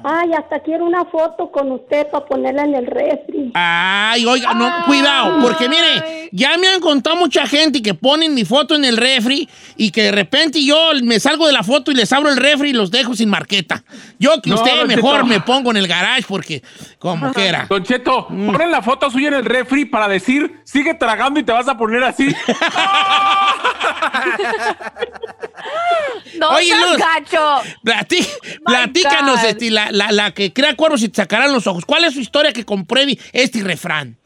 [0.02, 3.50] Ay, hasta quiero una foto con usted para ponerla en el refri.
[3.54, 8.44] Ay, oiga, no, cuidado, porque mire, ya me han contado mucha gente que ponen mi
[8.44, 11.94] foto en el refri y que de repente yo me salgo de la foto y
[11.94, 13.82] les abro el refri y los dejo sin marqueta.
[14.18, 15.26] Yo que No, usted mejor Cheto.
[15.26, 16.62] me pongo en el garage porque
[16.98, 17.66] como quiera.
[17.68, 18.52] Don Cheto, Mm.
[18.52, 21.76] ponen la foto suya en el refri para decir, sigue tragando y te vas a
[21.76, 22.26] poner así.
[26.38, 26.98] No Oye, seas Luz.
[26.98, 27.70] gacho.
[27.84, 28.26] Platí-
[28.64, 31.84] platícanos, este, la, la- la que crea cuervos y te sacarán los ojos.
[31.84, 34.16] ¿Cuál es su historia que compruebe este refrán?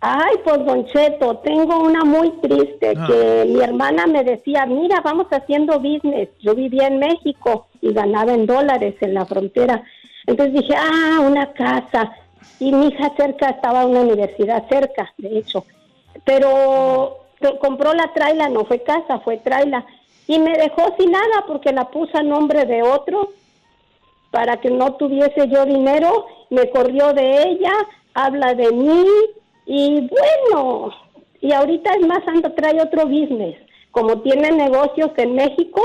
[0.00, 3.06] Ay, pues Don Cheto, tengo una muy triste Ah.
[3.06, 6.28] que mi hermana me decía, mira, vamos haciendo business.
[6.40, 9.82] Yo vivía en México y ganaba en dólares en la frontera.
[10.26, 12.10] Entonces dije, ah, una casa.
[12.60, 15.64] Y mi hija cerca estaba una universidad cerca, de hecho.
[16.24, 17.25] Pero
[17.60, 19.84] compró la traila, no fue casa, fue traila.
[20.26, 23.30] Y me dejó sin nada porque la puso a nombre de otro
[24.30, 27.72] para que no tuviese yo dinero, me corrió de ella,
[28.14, 29.06] habla de mí
[29.64, 30.90] y bueno,
[31.40, 33.56] y ahorita es más anda trae otro business.
[33.90, 35.80] Como tiene negocios en México,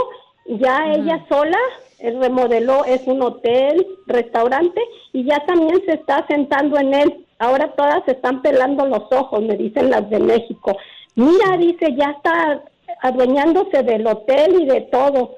[0.45, 1.57] ya ella sola
[1.99, 4.81] eh, remodeló, es un hotel, restaurante
[5.13, 7.25] y ya también se está sentando en él.
[7.39, 10.75] Ahora todas se están pelando los ojos, me dicen las de México.
[11.15, 12.63] Mira, dice, ya está
[13.02, 15.36] adueñándose del hotel y de todo.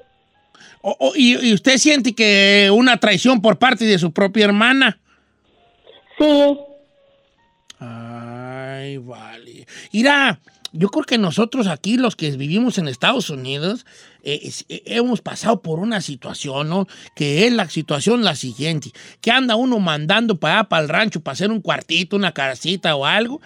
[1.14, 4.98] Y, y usted siente que una traición por parte de su propia hermana?
[6.18, 6.58] Sí,
[7.80, 9.66] Ay, vale.
[9.92, 10.40] Mira,
[10.72, 13.84] yo creo que nosotros aquí, los que vivimos en Estados Unidos,
[14.22, 16.86] eh, eh, hemos pasado por una situación, ¿no?
[17.14, 21.20] Que es la situación la siguiente, que anda uno mandando para allá, para el rancho,
[21.20, 23.40] para hacer un cuartito, una casita o algo,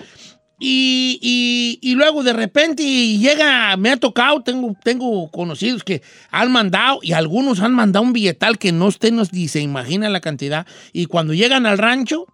[0.58, 6.50] y, y- y luego de repente llega, me ha tocado, tengo, tengo conocidos que han
[6.50, 10.66] mandado, y algunos han mandado un billetal que no usted nos dice, imagina la cantidad,
[10.92, 12.26] y cuando llegan al rancho,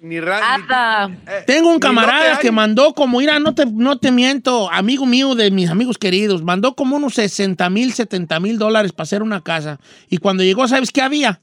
[0.00, 0.22] Ni eh,
[1.46, 5.50] tengo un camarada que mandó como, mira, no te, no te miento, amigo mío de
[5.50, 9.78] mis amigos queridos, mandó como unos 60 mil, 70 mil dólares para hacer una casa.
[10.08, 11.40] Y cuando llegó, ¿sabes qué había?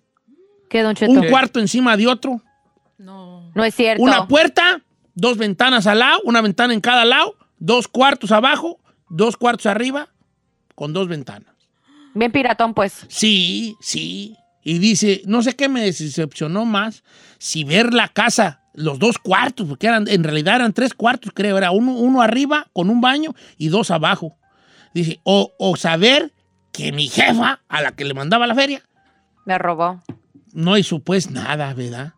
[0.69, 1.11] ¿Qué, Don Cheto?
[1.11, 2.41] Un cuarto encima de otro,
[2.97, 4.01] No es cierto.
[4.03, 4.81] una puerta,
[5.15, 10.09] dos ventanas al lado, una ventana en cada lado, dos cuartos abajo, dos cuartos arriba,
[10.75, 11.53] con dos ventanas.
[12.13, 13.05] Bien piratón, pues.
[13.07, 14.35] Sí, sí.
[14.63, 17.03] Y dice, no sé qué me decepcionó más,
[17.37, 21.57] si ver la casa, los dos cuartos, porque eran, en realidad eran tres cuartos, creo,
[21.57, 24.37] era uno, uno arriba con un baño y dos abajo.
[24.93, 26.33] Dice, o, o saber
[26.71, 28.81] que mi jefa, a la que le mandaba la feria,
[29.45, 30.01] Me robó.
[30.53, 32.13] no hizo pues nada, ¿verdad?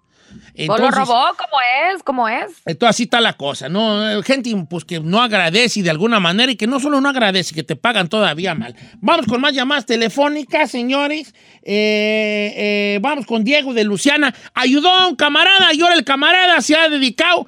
[0.70, 1.24] ¿O lo robó?
[1.38, 1.58] ¿Cómo
[1.92, 2.04] es?
[2.04, 2.62] ¿Cómo es?
[2.66, 4.22] Entonces así está la cosa, ¿no?
[4.24, 7.64] Gente pues, que no agradece de alguna manera y que no solo no agradece, que
[7.64, 8.76] te pagan todavía mal.
[9.00, 11.34] Vamos con más llamadas telefónicas, señores.
[11.64, 14.34] Eh, eh, vamos con Diego de Luciana.
[14.54, 17.48] Ayudó a un camarada y ahora el camarada se ha dedicado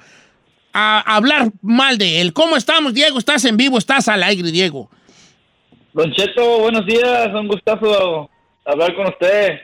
[0.72, 2.32] a hablar mal de él.
[2.32, 3.18] ¿Cómo estamos, Diego?
[3.18, 3.78] ¿Estás en vivo?
[3.78, 4.90] ¿Estás al aire, Diego?
[5.92, 8.30] Don Cheto, buenos días, un gustazo
[8.64, 9.60] hablar con usted.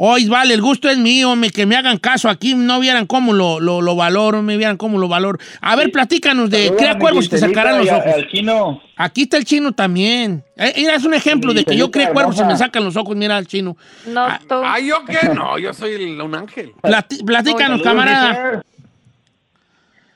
[0.00, 3.32] Hoy, vale, el gusto es mío, me, que me hagan caso aquí, no vieran cómo
[3.32, 5.40] lo, lo, lo valoro, me vieran cómo lo valoro.
[5.60, 8.06] A ver, platícanos de Saludos qué a mi acuerdos te sacarán los y ojos.
[8.14, 8.82] Al chino.
[8.96, 10.44] Aquí está el chino también.
[10.56, 13.16] Eh, Mira, es un ejemplo de que yo creo cuervos y me sacan los ojos.
[13.16, 13.76] Mira al chino.
[14.06, 14.54] No, tú.
[14.64, 15.30] Ah, ¿yo qué?
[15.34, 16.72] No, yo soy el- un ángel.
[16.80, 18.62] Plati- platícanos, Saludos, camarada.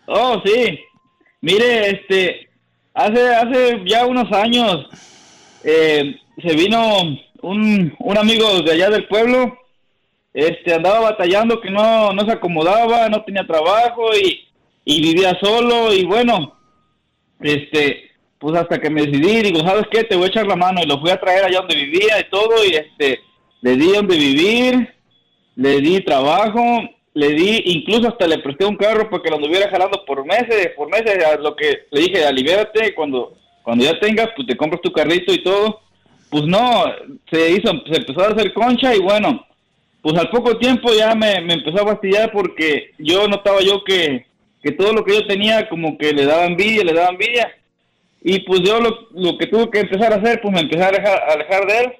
[0.07, 0.79] Oh, sí.
[1.41, 2.49] Mire, este,
[2.95, 4.87] hace, hace ya unos años
[5.65, 6.99] eh, se vino
[7.43, 9.59] un, un amigo de allá del pueblo,
[10.33, 14.49] este, andaba batallando que no, no se acomodaba, no tenía trabajo y,
[14.85, 16.57] y vivía solo y bueno,
[17.41, 20.05] este, pues hasta que me decidí, digo, ¿sabes qué?
[20.05, 22.31] Te voy a echar la mano y lo fui a traer allá donde vivía y
[22.31, 23.21] todo y este,
[23.61, 24.95] le di donde vivir,
[25.57, 26.63] le di trabajo,
[27.15, 30.71] le di, incluso hasta le presté un carro para que lo anduviera jalando por meses,
[30.77, 34.91] por meses, lo que le dije, aliviárate, cuando, cuando ya tengas, pues te compras tu
[34.93, 35.81] carrito y todo.
[36.33, 36.87] Pues no,
[37.31, 39.47] se hizo, se empezó a hacer concha y bueno,
[40.01, 44.25] pues al poco tiempo ya me, me empezó a fastidiar porque yo notaba yo que,
[44.63, 47.55] que todo lo que yo tenía como que le daba envidia, le daba envidia.
[48.23, 50.89] Y pues yo lo, lo que tuve que empezar a hacer, pues me empecé a
[50.89, 51.93] alejar, de él.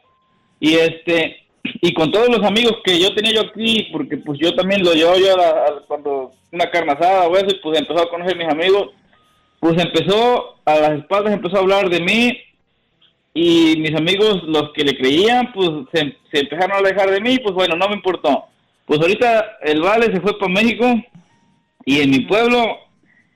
[0.61, 1.37] Y este,
[1.83, 4.95] y con todos los amigos que yo tenía yo aquí, porque pues yo también lo
[4.95, 8.93] llevaba yo cuando una carne asada o eso, y pues empezó a conocer mis amigos,
[9.61, 12.39] pues empezó, a las espaldas empezó a hablar de mí,
[13.35, 17.39] y mis amigos, los que le creían, pues se, se empezaron a alejar de mí,
[17.39, 18.45] pues bueno, no me importó.
[18.85, 20.87] Pues ahorita el Vale se fue para México,
[21.85, 22.79] y en mi pueblo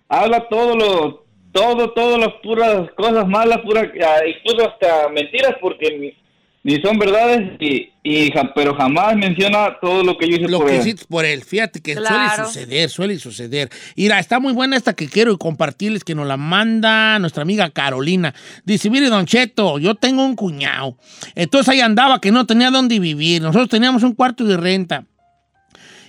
[0.09, 5.97] habla todo lo, todo, todas las puras cosas malas, puras, ah, incluso hasta mentiras, porque
[5.99, 6.26] ni,
[6.69, 10.59] ni son verdades, y, y ja- pero jamás menciona todo lo que yo hice Lo
[10.59, 10.81] por que él.
[10.81, 11.45] hiciste por él.
[11.45, 13.71] Fíjate que suele suceder, suele suceder.
[13.97, 18.35] Mira, está muy buena esta que quiero compartirles, que nos la manda nuestra amiga Carolina.
[18.65, 20.99] Dice, mire, Don Cheto, yo tengo un cuñado.
[21.37, 23.43] Entonces ahí andaba que no tenía dónde vivir.
[23.43, 25.07] Nosotros teníamos un cuarto de renta.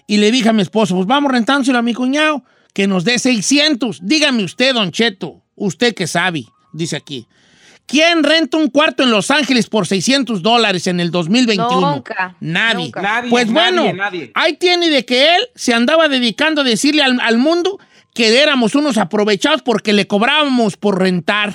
[0.07, 2.43] Y le dije a mi esposo, pues vamos rentándoselo a mi cuñado,
[2.73, 3.99] que nos dé 600.
[4.01, 7.27] Dígame usted, Don Cheto, usted que sabe, dice aquí.
[7.87, 11.91] ¿Quién renta un cuarto en Los Ángeles por 600 dólares en el 2021?
[11.95, 12.85] Nunca, Nadie.
[12.85, 13.01] nunca.
[13.01, 14.31] Nadie, pues nadie, bueno, nadie.
[14.35, 17.79] ahí tiene de que él se andaba dedicando a decirle al, al mundo
[18.13, 21.53] que éramos unos aprovechados porque le cobrábamos por rentar.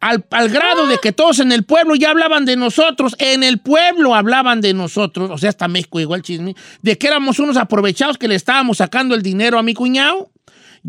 [0.00, 3.58] Al, al grado de que todos en el pueblo ya hablaban de nosotros, en el
[3.58, 8.16] pueblo hablaban de nosotros, o sea, hasta México igual chisme, de que éramos unos aprovechados
[8.18, 10.30] que le estábamos sacando el dinero a mi cuñado.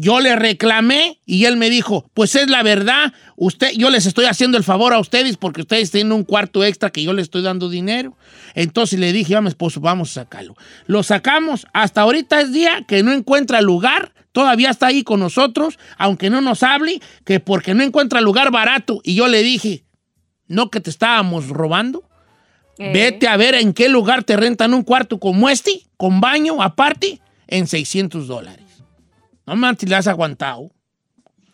[0.01, 4.27] Yo le reclamé y él me dijo, pues es la verdad, usted, yo les estoy
[4.27, 7.41] haciendo el favor a ustedes porque ustedes tienen un cuarto extra que yo les estoy
[7.41, 8.15] dando dinero.
[8.55, 10.55] Entonces le dije a mi esposo, vamos a sacarlo.
[10.85, 15.77] Lo sacamos, hasta ahorita es día que no encuentra lugar, todavía está ahí con nosotros,
[15.97, 19.01] aunque no nos hable, que porque no encuentra lugar barato.
[19.03, 19.83] Y yo le dije,
[20.47, 22.05] no que te estábamos robando.
[22.77, 22.91] Eh.
[22.93, 27.19] Vete a ver en qué lugar te rentan un cuarto como este, con baño aparte,
[27.47, 28.68] en 600 dólares.
[29.49, 30.71] No manches, le has aguantado.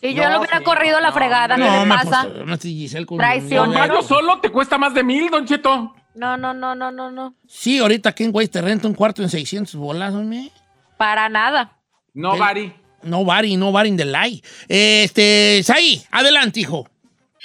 [0.02, 2.28] Y yo lo hubiera corrido a la fregada, ¿qué No, le ma, pasa?
[2.32, 3.66] pues, no, sí, Giselle con- Traición.
[3.70, 5.96] no, Comprarlo solo te cuesta más de mil, Don Cheto.
[6.14, 7.36] No, no, no, no, no, no.
[7.48, 10.52] Sí, ahorita aquí en Güey te renta un cuarto en 600 bolas, hombre.
[10.98, 11.78] Para nada.
[12.14, 12.38] No.
[12.38, 12.74] Bari.
[13.04, 14.44] No bari, no bari in the light.
[14.68, 16.88] Este, Sai, adelante, hijo.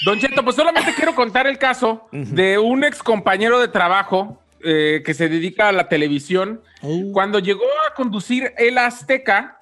[0.05, 5.03] Don Cheto, pues solamente quiero contar el caso de un ex compañero de trabajo eh,
[5.05, 6.63] que se dedica a la televisión.
[6.83, 7.13] Uh.
[7.13, 9.60] Cuando llegó a conducir el Azteca,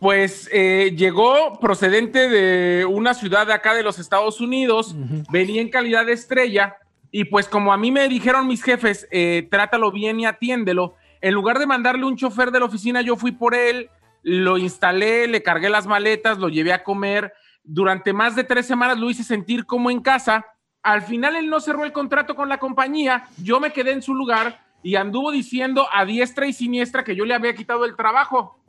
[0.00, 4.96] pues eh, llegó procedente de una ciudad de acá de los Estados Unidos,
[5.30, 6.78] venía en calidad de estrella,
[7.10, 11.34] y pues como a mí me dijeron mis jefes, eh, trátalo bien y atiéndelo, en
[11.34, 13.90] lugar de mandarle un chofer de la oficina, yo fui por él,
[14.22, 18.98] lo instalé, le cargué las maletas, lo llevé a comer, durante más de tres semanas
[18.98, 20.46] lo hice sentir como en casa,
[20.82, 24.14] al final él no cerró el contrato con la compañía, yo me quedé en su
[24.14, 28.59] lugar y anduvo diciendo a diestra y siniestra que yo le había quitado el trabajo.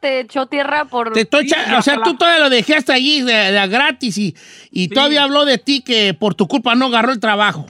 [0.00, 1.12] Te echó tierra por...
[1.12, 4.36] Te estoy o sea, tú todavía lo dejaste allí de, de gratis y,
[4.70, 7.66] y todavía habló de ti que por tu culpa no agarró el trabajo.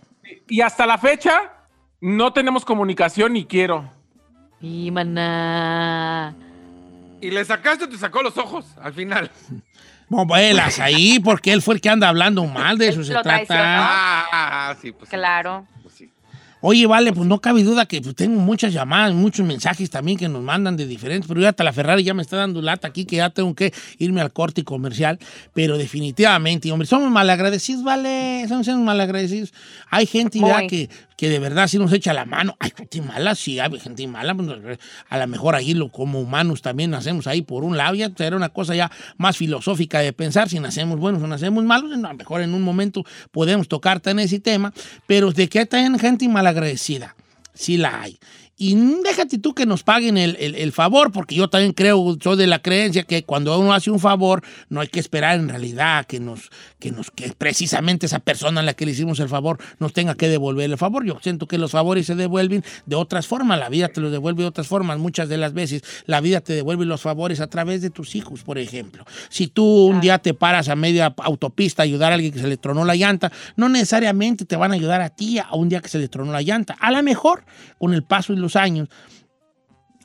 [0.48, 1.52] Y hasta la fecha
[2.00, 3.90] no tenemos comunicación ni quiero.
[4.60, 6.34] Y maná.
[7.20, 9.30] Y le sacaste o te sacó los ojos al final.
[10.08, 13.44] Bombelas ahí, porque él fue el que anda hablando mal de eso se trata.
[13.50, 15.10] Ah, ah, ah, sí, pues.
[15.10, 15.16] sí.
[15.16, 15.66] Claro.
[16.61, 20.29] Oye, vale, pues no cabe duda que pues, tengo muchas llamadas, muchos mensajes también que
[20.29, 23.05] nos mandan de diferentes, pero ya hasta la Ferrari ya me está dando lata aquí
[23.05, 25.18] que ya tengo que irme al corte comercial,
[25.55, 29.53] pero definitivamente, hombre, somos malagradecidos, vale, somos malagradecidos.
[29.88, 32.57] Hay gente ya que, que de verdad sí nos echa la mano.
[32.61, 34.78] Hay gente mala, sí, hay gente mala, pues,
[35.09, 38.37] a lo mejor ahí lo, como humanos también nacemos ahí por un lado, ya será
[38.37, 42.14] una cosa ya más filosófica de pensar si nacemos buenos o nacemos malos, a lo
[42.14, 44.72] mejor en un momento podemos tocar en ese tema,
[45.09, 47.16] pero de que hay gente malagradecida,
[47.52, 48.16] sí la hay.
[48.61, 52.37] Y déjate tú que nos paguen el, el- el favor, porque yo también creo, soy
[52.37, 56.05] de la creencia que cuando uno hace un favor, no hay que esperar en realidad
[56.07, 59.59] que nos, que nos, que precisamente esa persona a la que le hicimos el favor
[59.79, 61.05] nos tenga que devolver el favor.
[61.07, 64.42] Yo siento que los favores se devuelven de otras formas, la vida te los devuelve
[64.42, 64.99] de otras formas.
[64.99, 68.42] Muchas de las veces la vida te devuelve los favores a través de tus hijos,
[68.42, 69.05] por ejemplo.
[69.29, 72.49] Si tú un día te paras a media autopista a ayudar a alguien que se
[72.49, 75.81] le tronó la llanta, no necesariamente te van a ayudar a ti a un día
[75.81, 76.77] que se le tronó la llanta.
[76.81, 77.44] A lo mejor,
[77.79, 78.88] con el paso de los años,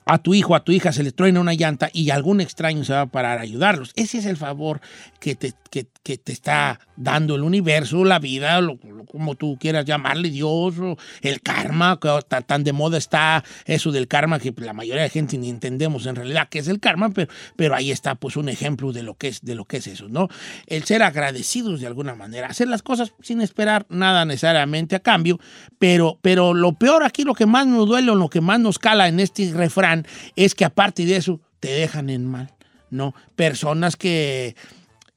[0.05, 2.93] a tu hijo, a tu hija se le truena una llanta y algún extraño se
[2.93, 3.91] va a parar a ayudarlos.
[3.95, 4.81] Ese es el favor
[5.19, 8.77] que te, que, que te está dando el universo, la vida, lo-
[9.09, 10.75] como tú quieras llamarle, Dios,
[11.21, 12.09] el karma, que
[12.45, 16.15] tan de moda está eso del karma que la mayoría de gente ni entendemos en
[16.15, 19.27] realidad qué es el karma, pero, pero ahí está pues un ejemplo de lo, que
[19.27, 20.29] es, de lo que es eso, ¿no?
[20.67, 25.39] El ser agradecidos de alguna manera, hacer las cosas sin esperar nada necesariamente a cambio,
[25.79, 28.79] pero, pero lo peor aquí, lo que más nos duele o lo que más nos
[28.79, 32.51] cala en este refrán es que aparte de eso te dejan en mal,
[32.89, 33.13] ¿no?
[33.35, 34.55] Personas que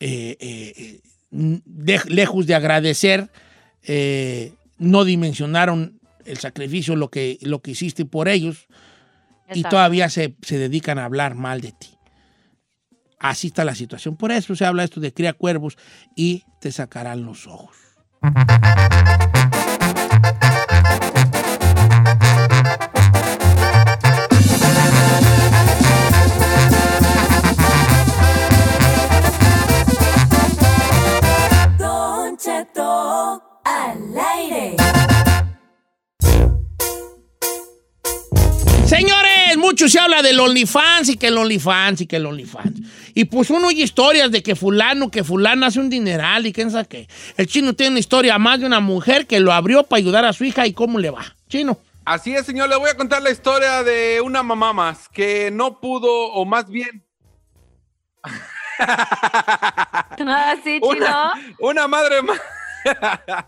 [0.00, 1.00] eh, eh, eh,
[1.86, 3.30] de- lejos de agradecer,
[3.84, 8.66] eh, no dimensionaron el sacrificio, lo que, lo que hiciste por ellos
[9.54, 11.90] y todavía se, se dedican a hablar mal de ti.
[13.18, 14.16] Así está la situación.
[14.16, 15.78] Por eso se habla esto de cría cuervos
[16.16, 17.76] y te sacarán los ojos.
[39.76, 42.80] Mucho se habla del OnlyFans y que el OnlyFans y que el OnlyFans.
[43.12, 46.70] Y pues uno oye historias de que fulano, que fulano hace un dineral y quién
[46.70, 47.08] sabe qué.
[47.36, 50.32] El chino tiene una historia más de una mujer que lo abrió para ayudar a
[50.32, 51.36] su hija y cómo le va.
[51.50, 51.78] Chino.
[52.06, 52.70] Así es, señor.
[52.70, 56.70] Le voy a contar la historia de una mamá más que no pudo, o más
[56.70, 57.04] bien,
[58.78, 60.94] Ah, sí, chino.
[60.96, 62.40] una, una madre más.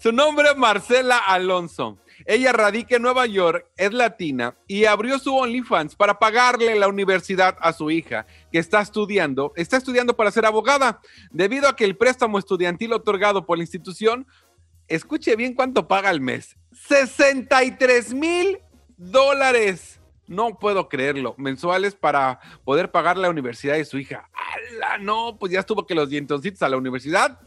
[0.00, 1.98] Su nombre es Marcela Alonso.
[2.26, 7.56] Ella radica en Nueva York, es latina y abrió su OnlyFans para pagarle la universidad
[7.60, 11.00] a su hija, que está estudiando, está estudiando para ser abogada.
[11.30, 14.26] Debido a que el préstamo estudiantil otorgado por la institución,
[14.88, 16.56] escuche bien cuánto paga al mes.
[16.72, 18.58] 63 mil
[18.96, 20.00] dólares.
[20.26, 21.34] No puedo creerlo.
[21.38, 24.28] Mensuales para poder pagar la universidad de su hija.
[24.34, 24.98] ¡Hala!
[24.98, 27.40] No, pues ya estuvo que los dientoncitos a la universidad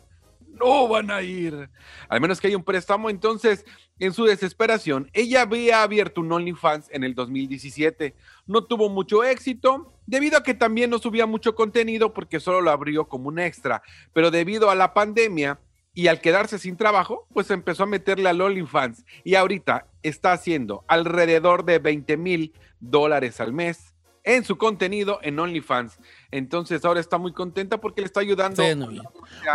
[0.61, 1.69] no van a ir.
[2.09, 3.09] Al menos que haya un préstamo.
[3.09, 3.65] Entonces,
[3.99, 8.15] en su desesperación, ella había abierto un OnlyFans en el 2017.
[8.47, 12.71] No tuvo mucho éxito, debido a que también no subía mucho contenido porque solo lo
[12.71, 13.81] abrió como un extra.
[14.13, 15.59] Pero debido a la pandemia
[15.93, 19.05] y al quedarse sin trabajo, pues empezó a meterle al OnlyFans.
[19.23, 23.90] Y ahorita está haciendo alrededor de 20 mil dólares al mes
[24.23, 25.97] en su contenido en OnlyFans.
[26.31, 28.61] Entonces ahora está muy contenta porque le está ayudando.
[28.63, 29.03] Sí, no, bien.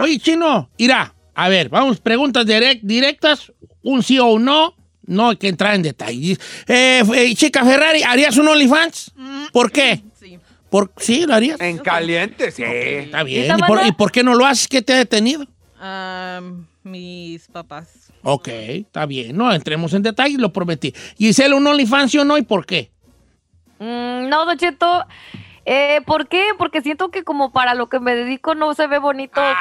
[0.00, 1.14] Oye, chino, irá.
[1.34, 3.52] A ver, vamos, preguntas direct- directas,
[3.82, 4.74] un sí o un no.
[5.08, 6.40] No hay que entrar en detalles.
[6.66, 9.12] Eh, eh, chica Ferrari, ¿harías un OnlyFans?
[9.52, 10.02] ¿Por qué?
[10.18, 10.36] Sí.
[10.68, 11.60] ¿Por, ¿Sí, lo harías?
[11.60, 12.64] En caliente, sí.
[12.64, 13.42] Está bien.
[13.42, 14.66] ¿Está ¿Y por, y qué no lo haces?
[14.66, 15.46] ¿Qué te ha detenido?
[15.78, 16.40] Ah,
[16.82, 18.10] mis papás.
[18.22, 19.36] Ok, está bien.
[19.36, 20.92] No entremos en detalles, lo prometí.
[21.16, 22.90] Giselle, ¿un OnlyFans sí o no y por qué?
[23.78, 25.04] Mm, no, Don Cheto.
[25.68, 26.50] Eh, ¿Por qué?
[26.56, 29.40] Porque siento que como para lo que me dedico no se ve bonito.
[29.40, 29.54] Ay,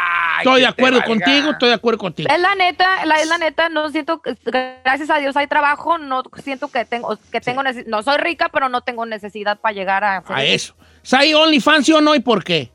[0.45, 2.30] Estoy de acuerdo contigo, estoy de acuerdo contigo.
[2.32, 4.38] Es la neta, la, es la neta, no siento, que-
[4.84, 8.49] gracias a Dios hay trabajo, no siento que tengo, que tengo, nece- no soy rica,
[8.49, 10.24] pero no tengo necesidad para llegar a...
[10.28, 10.76] A eso.
[11.01, 12.72] ¿Sai OnlyFans sí o no y por qué?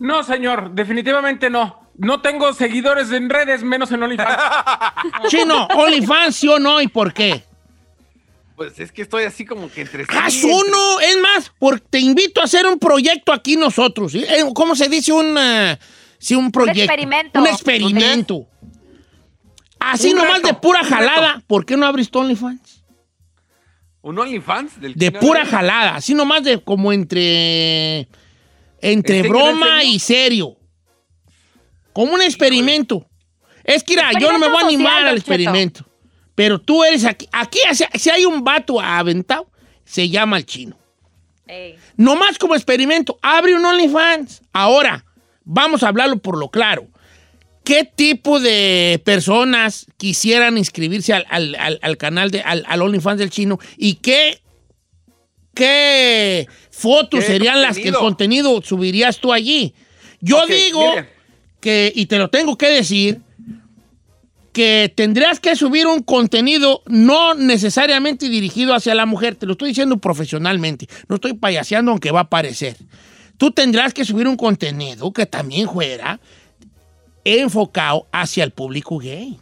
[0.00, 1.80] No, señor, definitivamente no.
[1.96, 4.36] No tengo seguidores en redes, menos en OnlyFans.
[5.28, 7.44] Chino, OnlyFans sí o no y por qué?
[8.56, 10.04] Pues es que estoy así como que entre.
[10.08, 14.12] Haz sí, entre- uno, es más, porque te invito a hacer un proyecto aquí nosotros.
[14.12, 14.24] ¿sí?
[14.24, 15.36] Eh, ¿Cómo se dice un,
[16.18, 16.82] sí, un proyecto?
[16.82, 17.40] experimento.
[17.40, 18.46] Un experimento.
[19.80, 21.42] Así Un nomás reto, de pura un jalada.
[21.46, 22.84] ¿Por qué no abriste OnlyFans?
[24.02, 24.80] ¿Un OnlyFans?
[24.80, 25.96] Del De pura jalada.
[25.96, 28.08] Así nomás de como entre.
[28.80, 30.56] Entre ¿Enseño, broma y serio.
[31.92, 33.06] Como un experimento.
[33.64, 35.22] Es que, mira, yo no me voy a Experimento animar social, al
[35.72, 35.86] Cheto.
[36.34, 37.28] Pero tú eres aquí.
[37.32, 39.48] Aquí, si- hay un vato aventado,
[39.84, 40.76] se llama el chino.
[41.46, 41.76] Ey.
[41.96, 44.42] Nomás como experimento, abre un OnlyFans.
[44.52, 45.04] Ahora,
[45.44, 46.86] vamos a hablarlo por lo claro.
[47.64, 53.18] ¿Qué tipo de personas quisieran inscribirse al, al- al- al canal, de, al, al OnlyFans
[53.18, 53.58] del chino?
[53.76, 54.40] ¿Y qué,
[55.54, 58.60] qué fotos ¿Qué serían las que el contenido?
[58.62, 59.74] subirías tú allí?
[60.20, 60.94] Yo digo
[61.60, 63.20] que, y te lo tengo que decir,
[64.54, 69.68] que tendrías que subir un contenido no necesariamente dirigido hacia la mujer, te lo estoy
[69.70, 72.76] diciendo profesionalmente, no estoy payaseando aunque va a parecer.
[73.36, 76.20] Tú tendrás que subir un contenido que también fuera
[77.24, 79.38] enfocado hacia el público gay.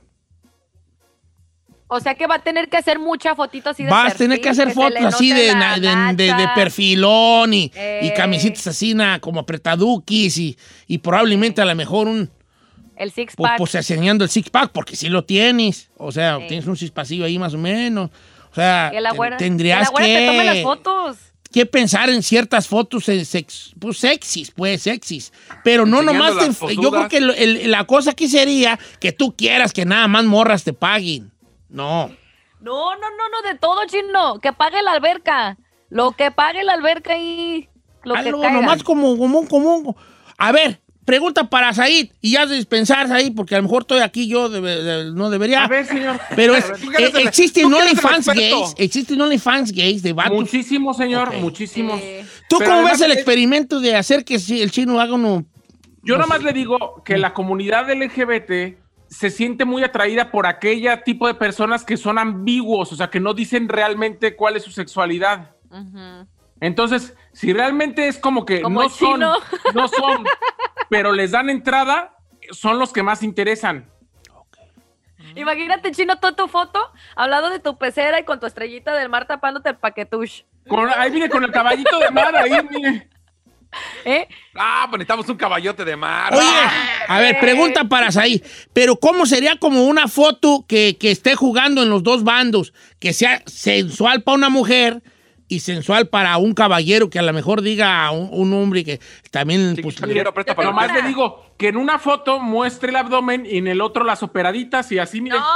[1.88, 4.40] O sea que va a tener que hacer muchas fotitos así de Vas a tener
[4.40, 6.54] que hacer fotos así de, de- de- de nacha.
[6.54, 8.14] perfilón y, y Eh.
[8.16, 10.56] camisitas así na, como apretaduquis y,
[10.86, 12.30] y probablemente a lo mejor un,
[13.02, 13.58] El six Pues, pack.
[13.58, 15.90] pues enseñando el six pack, porque sí lo tienes.
[15.96, 16.44] O sea, Sí.
[16.48, 18.10] tienes un six pasillo ahí más o menos.
[18.50, 21.16] O sea, que la ten- güera, tendrías que la güera te tome las que, fotos.
[21.50, 25.32] que pensar en ciertas fotos sex- pues, sexys, pues sexys.
[25.64, 29.34] Pero no Enseñando nomás, te yo creo que el- la cosa aquí sería que tú
[29.36, 31.32] quieras que nada más morras te paguen.
[31.68, 32.08] No.
[32.60, 34.38] No, no, no, no, de todo, chino.
[34.40, 35.56] Que pague la alberca.
[35.88, 37.68] Lo que pague la alberca y
[38.04, 38.60] lo que Algo caiga.
[38.60, 39.96] nomás como común, común.
[40.38, 42.08] A ver, pregunta para Said.
[42.20, 45.64] Y ya dispensar, Said, porque a lo mejor estoy aquí yo, debe- de- no debería.
[45.64, 46.18] A ver, señor.
[46.36, 50.32] Pero es, ver, eh, existen OnlyFans gays, existen OnlyFans gays de vatos.
[50.32, 51.34] Muchísimos, señor, Ok.
[51.40, 52.00] muchísimos.
[52.00, 55.44] Eh, ¿Tú Pero cómo ves el es- experimento de hacer que el chino haga uno?
[56.04, 58.78] Yo nomás le digo que la comunidad LGBT
[59.08, 63.20] se siente muy atraída por aquella tipo de personas que son ambiguos, o sea, que
[63.20, 65.50] no dicen realmente cuál es su sexualidad.
[66.60, 70.24] Entonces, si realmente es como que Como no son, no son,
[70.92, 72.14] pero les dan entrada,
[72.50, 73.88] son los que más interesan.
[75.34, 76.78] Imagínate, chino, toda tu foto
[77.16, 80.42] hablando de tu pecera y con tu estrellita del mar tapándote el paquetush.
[80.68, 83.08] Con- ahí viene con el caballito de mar, ahí mire.
[84.04, 84.28] ¿Eh?
[84.54, 86.34] Ah, pues necesitamos un caballote de mar.
[86.34, 88.42] Oye, Ah, a ver, pregunta para Said.
[88.74, 92.74] Pero ¿cómo sería como una foto que, que esté jugando en los dos bandos?
[93.00, 95.02] Que sea sensual para una mujer
[95.52, 99.00] y sensual para un caballero que a lo mejor diga a un, un hombre que
[99.30, 99.76] también...
[99.76, 103.44] Sí, pues, caballero, presta para Nomás le digo que en una foto muestre el abdomen
[103.44, 105.38] y en el otro las operaditas y así, mire.
[105.38, 105.46] No,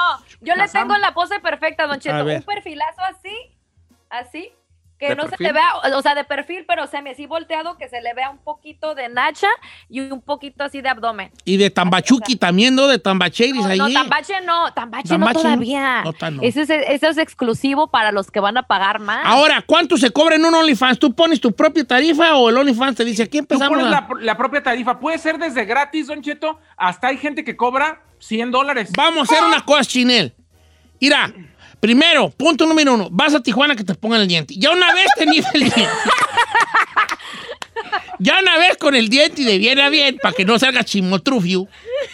[0.43, 0.99] yo le tengo amo.
[0.99, 2.25] la pose perfecta, Don A Cheto.
[2.25, 3.35] Un perfilazo así,
[4.11, 4.53] así,
[4.99, 7.89] que ¿De no se te vea, o sea, de perfil, pero semi así volteado, que
[7.89, 9.49] se le vea un poquito de nacha
[9.91, 11.31] y un poquito así de abdomen.
[11.45, 12.87] y de Tambachuki también, ¿no?
[12.87, 13.79] De Tambacheris No, ahí.
[13.79, 16.03] no, tambache no, tambache, Tambache no todavía.
[16.03, 16.43] No, no.
[16.43, 19.21] Eso, es, eso es exclusivo para los que van a pagar más.
[19.27, 20.99] Ahora, ¿cuánto se cobra en un OnlyFans?
[20.99, 23.79] ¿Tú pones tu propia tarifa o el OnlyFans te dice aquí Tú empezamos?
[23.79, 24.99] pones a- la, la propia tarifa.
[24.99, 28.91] Puede ser desde gratis, Don Cheto, hasta hay gente que cobra 100 dólares.
[28.97, 30.35] Vamos a hacer una cosa, Chinel.
[30.99, 31.31] Mira,
[31.81, 34.55] primero, punto número uno, vas a Tijuana que te pongan el diente.
[34.57, 35.89] Ya una vez tenías el diente.
[38.19, 40.83] Ya una vez con el diente y de bien a bien, para que no salga
[40.85, 41.69] chimotrufio,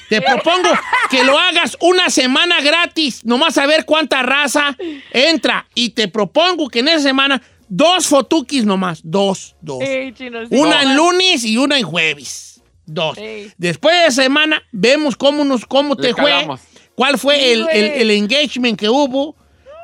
[0.08, 0.68] te propongo
[1.10, 4.76] que lo hagas una semana gratis, nomás a ver cuánta raza
[5.12, 5.66] entra.
[5.74, 9.80] Y te propongo que en esa semana, dos fotuquis nomás, dos, dos.
[9.82, 10.48] Ey, chino, sí.
[10.56, 12.60] Una en lunes y una en jueves.
[12.84, 13.16] Dos.
[13.16, 13.52] Ey.
[13.56, 16.46] Después de esa semana, vemos cómo, nos, cómo te fue,
[16.96, 19.36] cuál fue el- el engagement que hubo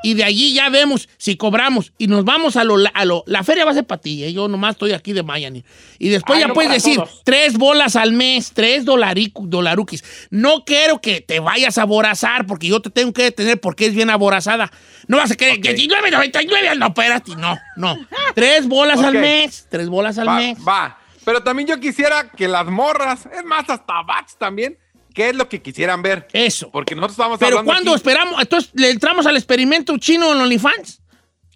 [0.02, 2.76] y de allí ya vemos si cobramos y nos vamos a lo...
[2.94, 4.32] A lo la feria va a ser para ti, ¿eh?
[4.32, 5.64] yo nomás estoy aquí de Miami.
[5.98, 7.22] Y después Ay, ya no puedes decir, todos.
[7.24, 10.04] tres bolas al mes, tres dolaruquis.
[10.30, 13.94] No quiero que te vayas a aborazar porque yo te tengo que detener porque es
[13.94, 14.70] bien aborazada.
[15.06, 17.96] No vas a querer que 19.99, no, espérate, no, no.
[18.34, 20.58] Tres bolas al mes, tres bolas al Va, mes.
[20.66, 20.98] va.
[21.24, 24.78] Pero también yo quisiera que las morras, es más, hasta Bats también,
[25.18, 26.28] ¿qué es lo que quisieran ver?
[26.32, 26.70] Eso.
[26.70, 28.40] Porque nosotros estamos Pero hablando ¿cuándo aquí- esperamos?
[28.40, 31.02] Entonces, ¿le entramos al experimento chino en OnlyFans?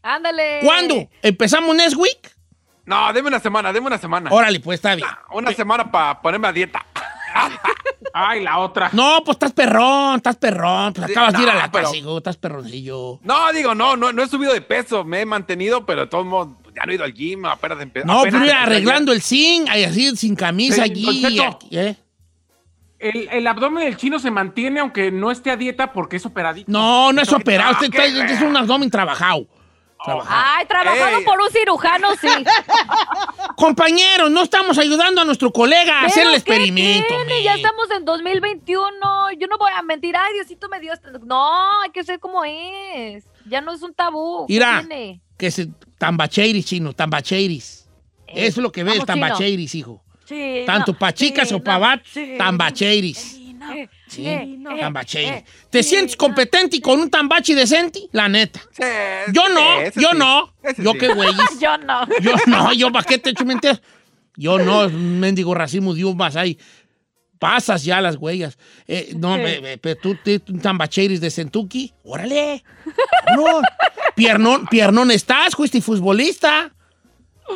[0.03, 0.59] Ándale.
[0.65, 1.09] ¿Cuándo?
[1.23, 2.35] ¿Empezamos next week?
[2.87, 4.31] No, deme una semana, deme una semana.
[4.33, 5.07] Órale, pues está bien.
[5.33, 6.85] Una semana para ponerme a dieta.
[8.13, 8.91] Ay, la otra.
[8.93, 10.93] No, pues estás perrón, estás perrón.
[10.93, 13.21] Pues Sí, acabas de ir a no, la pero- casa, estás perroncillo.
[13.23, 16.27] No, digo, no, no, no he subido de peso, me he mantenido, pero de todos
[16.27, 19.13] modos, pues, ya no he ido al gym, apenas empe- No, apenas pero empecé arreglando
[19.13, 21.05] el zinc, así, sin camisa Sí, allí.
[21.05, 21.45] Don Cheto.
[21.45, 21.97] aquí, ¿eh?
[23.03, 26.71] El, el abdomen del chino se mantiene aunque no esté a dieta porque es operadito.
[26.71, 29.47] No, no es operado, usted está- es un abdomen trabajado.
[30.05, 30.43] Trabajado.
[30.57, 31.25] Ay, trabajado Ey.
[31.25, 32.27] por un cirujano, sí.
[33.57, 37.07] Compañeros, no estamos ayudando a nuestro colega a hacer el ¿Pero qué experimento.
[37.27, 37.43] tiene?
[37.43, 38.91] Ya estamos en 2021.
[39.39, 40.17] Yo no voy a mentir.
[40.17, 40.93] Ay, Diosito me dio.
[41.25, 43.25] No, hay que ser como es.
[43.47, 44.47] Ya no es un tabú.
[44.49, 44.85] ¿Qué Mira,
[45.37, 47.89] que se tambacheiris, chino, tambacheiris.
[48.27, 50.02] Eh, Eso es lo que ves, tambacheiris, hijo.
[50.33, 53.39] Sí, Tanto no, pa' chicas sí, o pa' no, vatos, sí, tambacheiris.
[53.55, 55.31] no, Sí, sí, eh, tambacheiris.
[55.31, 58.09] eh, ¿Te sientes competente y con un tambachi decente?
[58.13, 58.61] La neta.
[59.33, 60.53] Yo no, yo sí, no.
[60.63, 60.99] ese Yo sí.
[60.99, 61.37] qué güeyes.
[61.61, 62.07] Yo no.
[62.21, 63.81] Yo no, yo para qué te echo mentiras.
[64.37, 66.59] Yo no, mendigo racismo de más ahí.
[67.39, 68.57] Pasas ya las huellas.
[68.87, 69.37] Eh, no,
[69.81, 72.65] pero tú, tú tambacheris de Kentucky, órale.
[73.37, 73.61] No.
[74.15, 76.73] Piernón, piernón estás, fuiste futbolista.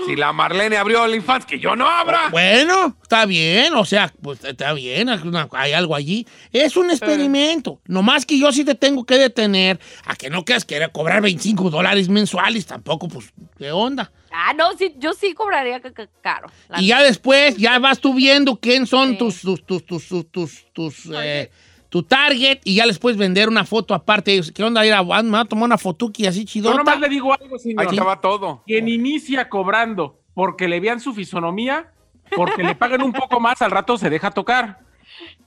[0.07, 2.29] Si la Marlene abrió OnlyFans, que yo no abra.
[2.31, 5.09] Bueno, está bien, o sea, pues está bien,
[5.53, 6.27] hay algo allí.
[6.53, 7.81] Es un experimento.
[7.87, 11.71] Nomás que yo sí te tengo que detener a que no quieras querer cobrar 25
[11.71, 14.13] dólares mensuales, tampoco, pues, ¿qué onda?
[14.31, 16.49] Ah, no, sí, yo sí cobraría ca- ca- caro.
[16.77, 19.19] Y ya después, ya vas tú viendo quién son Sí.
[19.19, 21.51] tus, tus, tus, tus, tus, tus, tus, eh,
[21.97, 24.33] tu target y ya les puedes vender una foto aparte.
[24.35, 24.53] ellos.
[24.53, 24.85] ¿Qué onda?
[24.85, 26.77] Ir a, me voy a tomar una fotuki así Yo chidota.
[26.77, 27.89] nomás le digo algo, señor.
[27.91, 28.63] Ahí va todo.
[28.67, 31.91] Quien inicia cobrando porque le vean su fisonomía,
[32.37, 34.81] porque le pagan un poco más, al rato se deja tocar.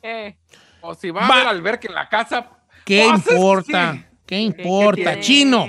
[0.02, 0.36] Eh,
[0.82, 1.50] O si va, Va.
[1.50, 2.50] a ver en la casa.
[2.84, 3.94] ¿Qué pues, es- importa?
[3.94, 4.04] sí.
[4.26, 5.20] ¿Qué importa?
[5.20, 5.68] Chino,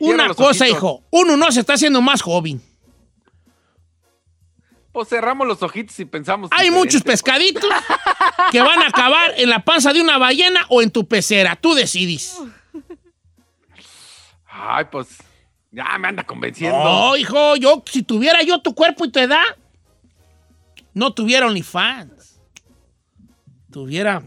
[0.00, 0.68] una cosa, ojitos.
[0.68, 1.02] hijo.
[1.10, 2.60] Uno no se está haciendo más joven.
[4.92, 6.50] Pues cerramos los ojitos y pensamos.
[6.52, 7.70] Hay diferente, muchos pescaditos
[8.50, 11.56] que van a acabar en la panza de una ballena o en tu pecera.
[11.56, 12.38] Tú decides.
[14.46, 15.18] Ay, pues.
[15.70, 16.84] Ya me anda convenciendo.
[16.84, 19.42] No, hijo, yo, si tuviera yo tu cuerpo y tu edad,
[20.92, 22.38] no tuviera OnlyFans.
[23.70, 24.22] Tuviera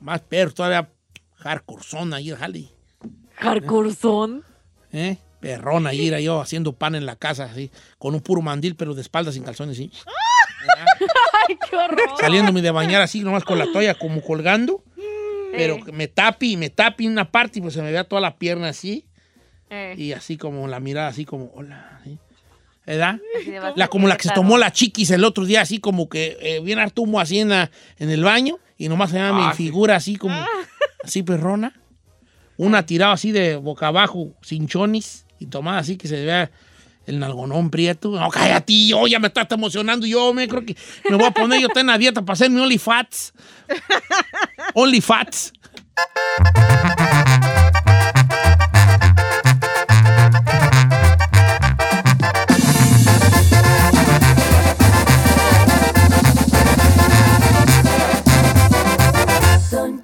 [0.00, 0.90] más perro, todavía
[1.36, 2.70] hardcore son ahí, jale.
[3.38, 4.44] Carcurzón.
[4.92, 5.18] ¿Eh?
[5.42, 8.94] Perrón ahí era yo haciendo pan en la casa, así, con un puro mandil, pero
[8.94, 9.90] de espaldas sin calzones, así.
[11.48, 11.98] Ay, qué horror.
[12.18, 14.82] Saliéndome de bañar así, nomás con la toalla como colgando.
[15.50, 18.04] Pero Eh, que me tapi, me tapi en una parte y pues se me vea
[18.04, 19.04] toda la pierna así.
[19.68, 22.18] eh, Y así como la mirada, así como, hola, ¿sí?
[22.86, 22.96] de
[23.76, 26.60] La, como la que se tomó la chiquis el otro día, así como que eh,
[26.60, 29.56] bien harto humo así en, la- en el baño y nomás se llama Ah, mi
[29.56, 29.64] sí.
[29.64, 30.34] figura así como,
[31.04, 31.74] así perrona.
[32.56, 36.50] Una tirada así de boca abajo, sin chonis y tomada así que se vea
[37.06, 38.10] el nalgonón prieto.
[38.10, 40.06] No, cállate, yo ya me estás emocionando.
[40.06, 40.76] Yo me creo que
[41.08, 43.32] me voy a poner yo en la dieta para hacer mi Only Fats.
[44.74, 45.52] Only Fats.
[59.70, 60.02] Don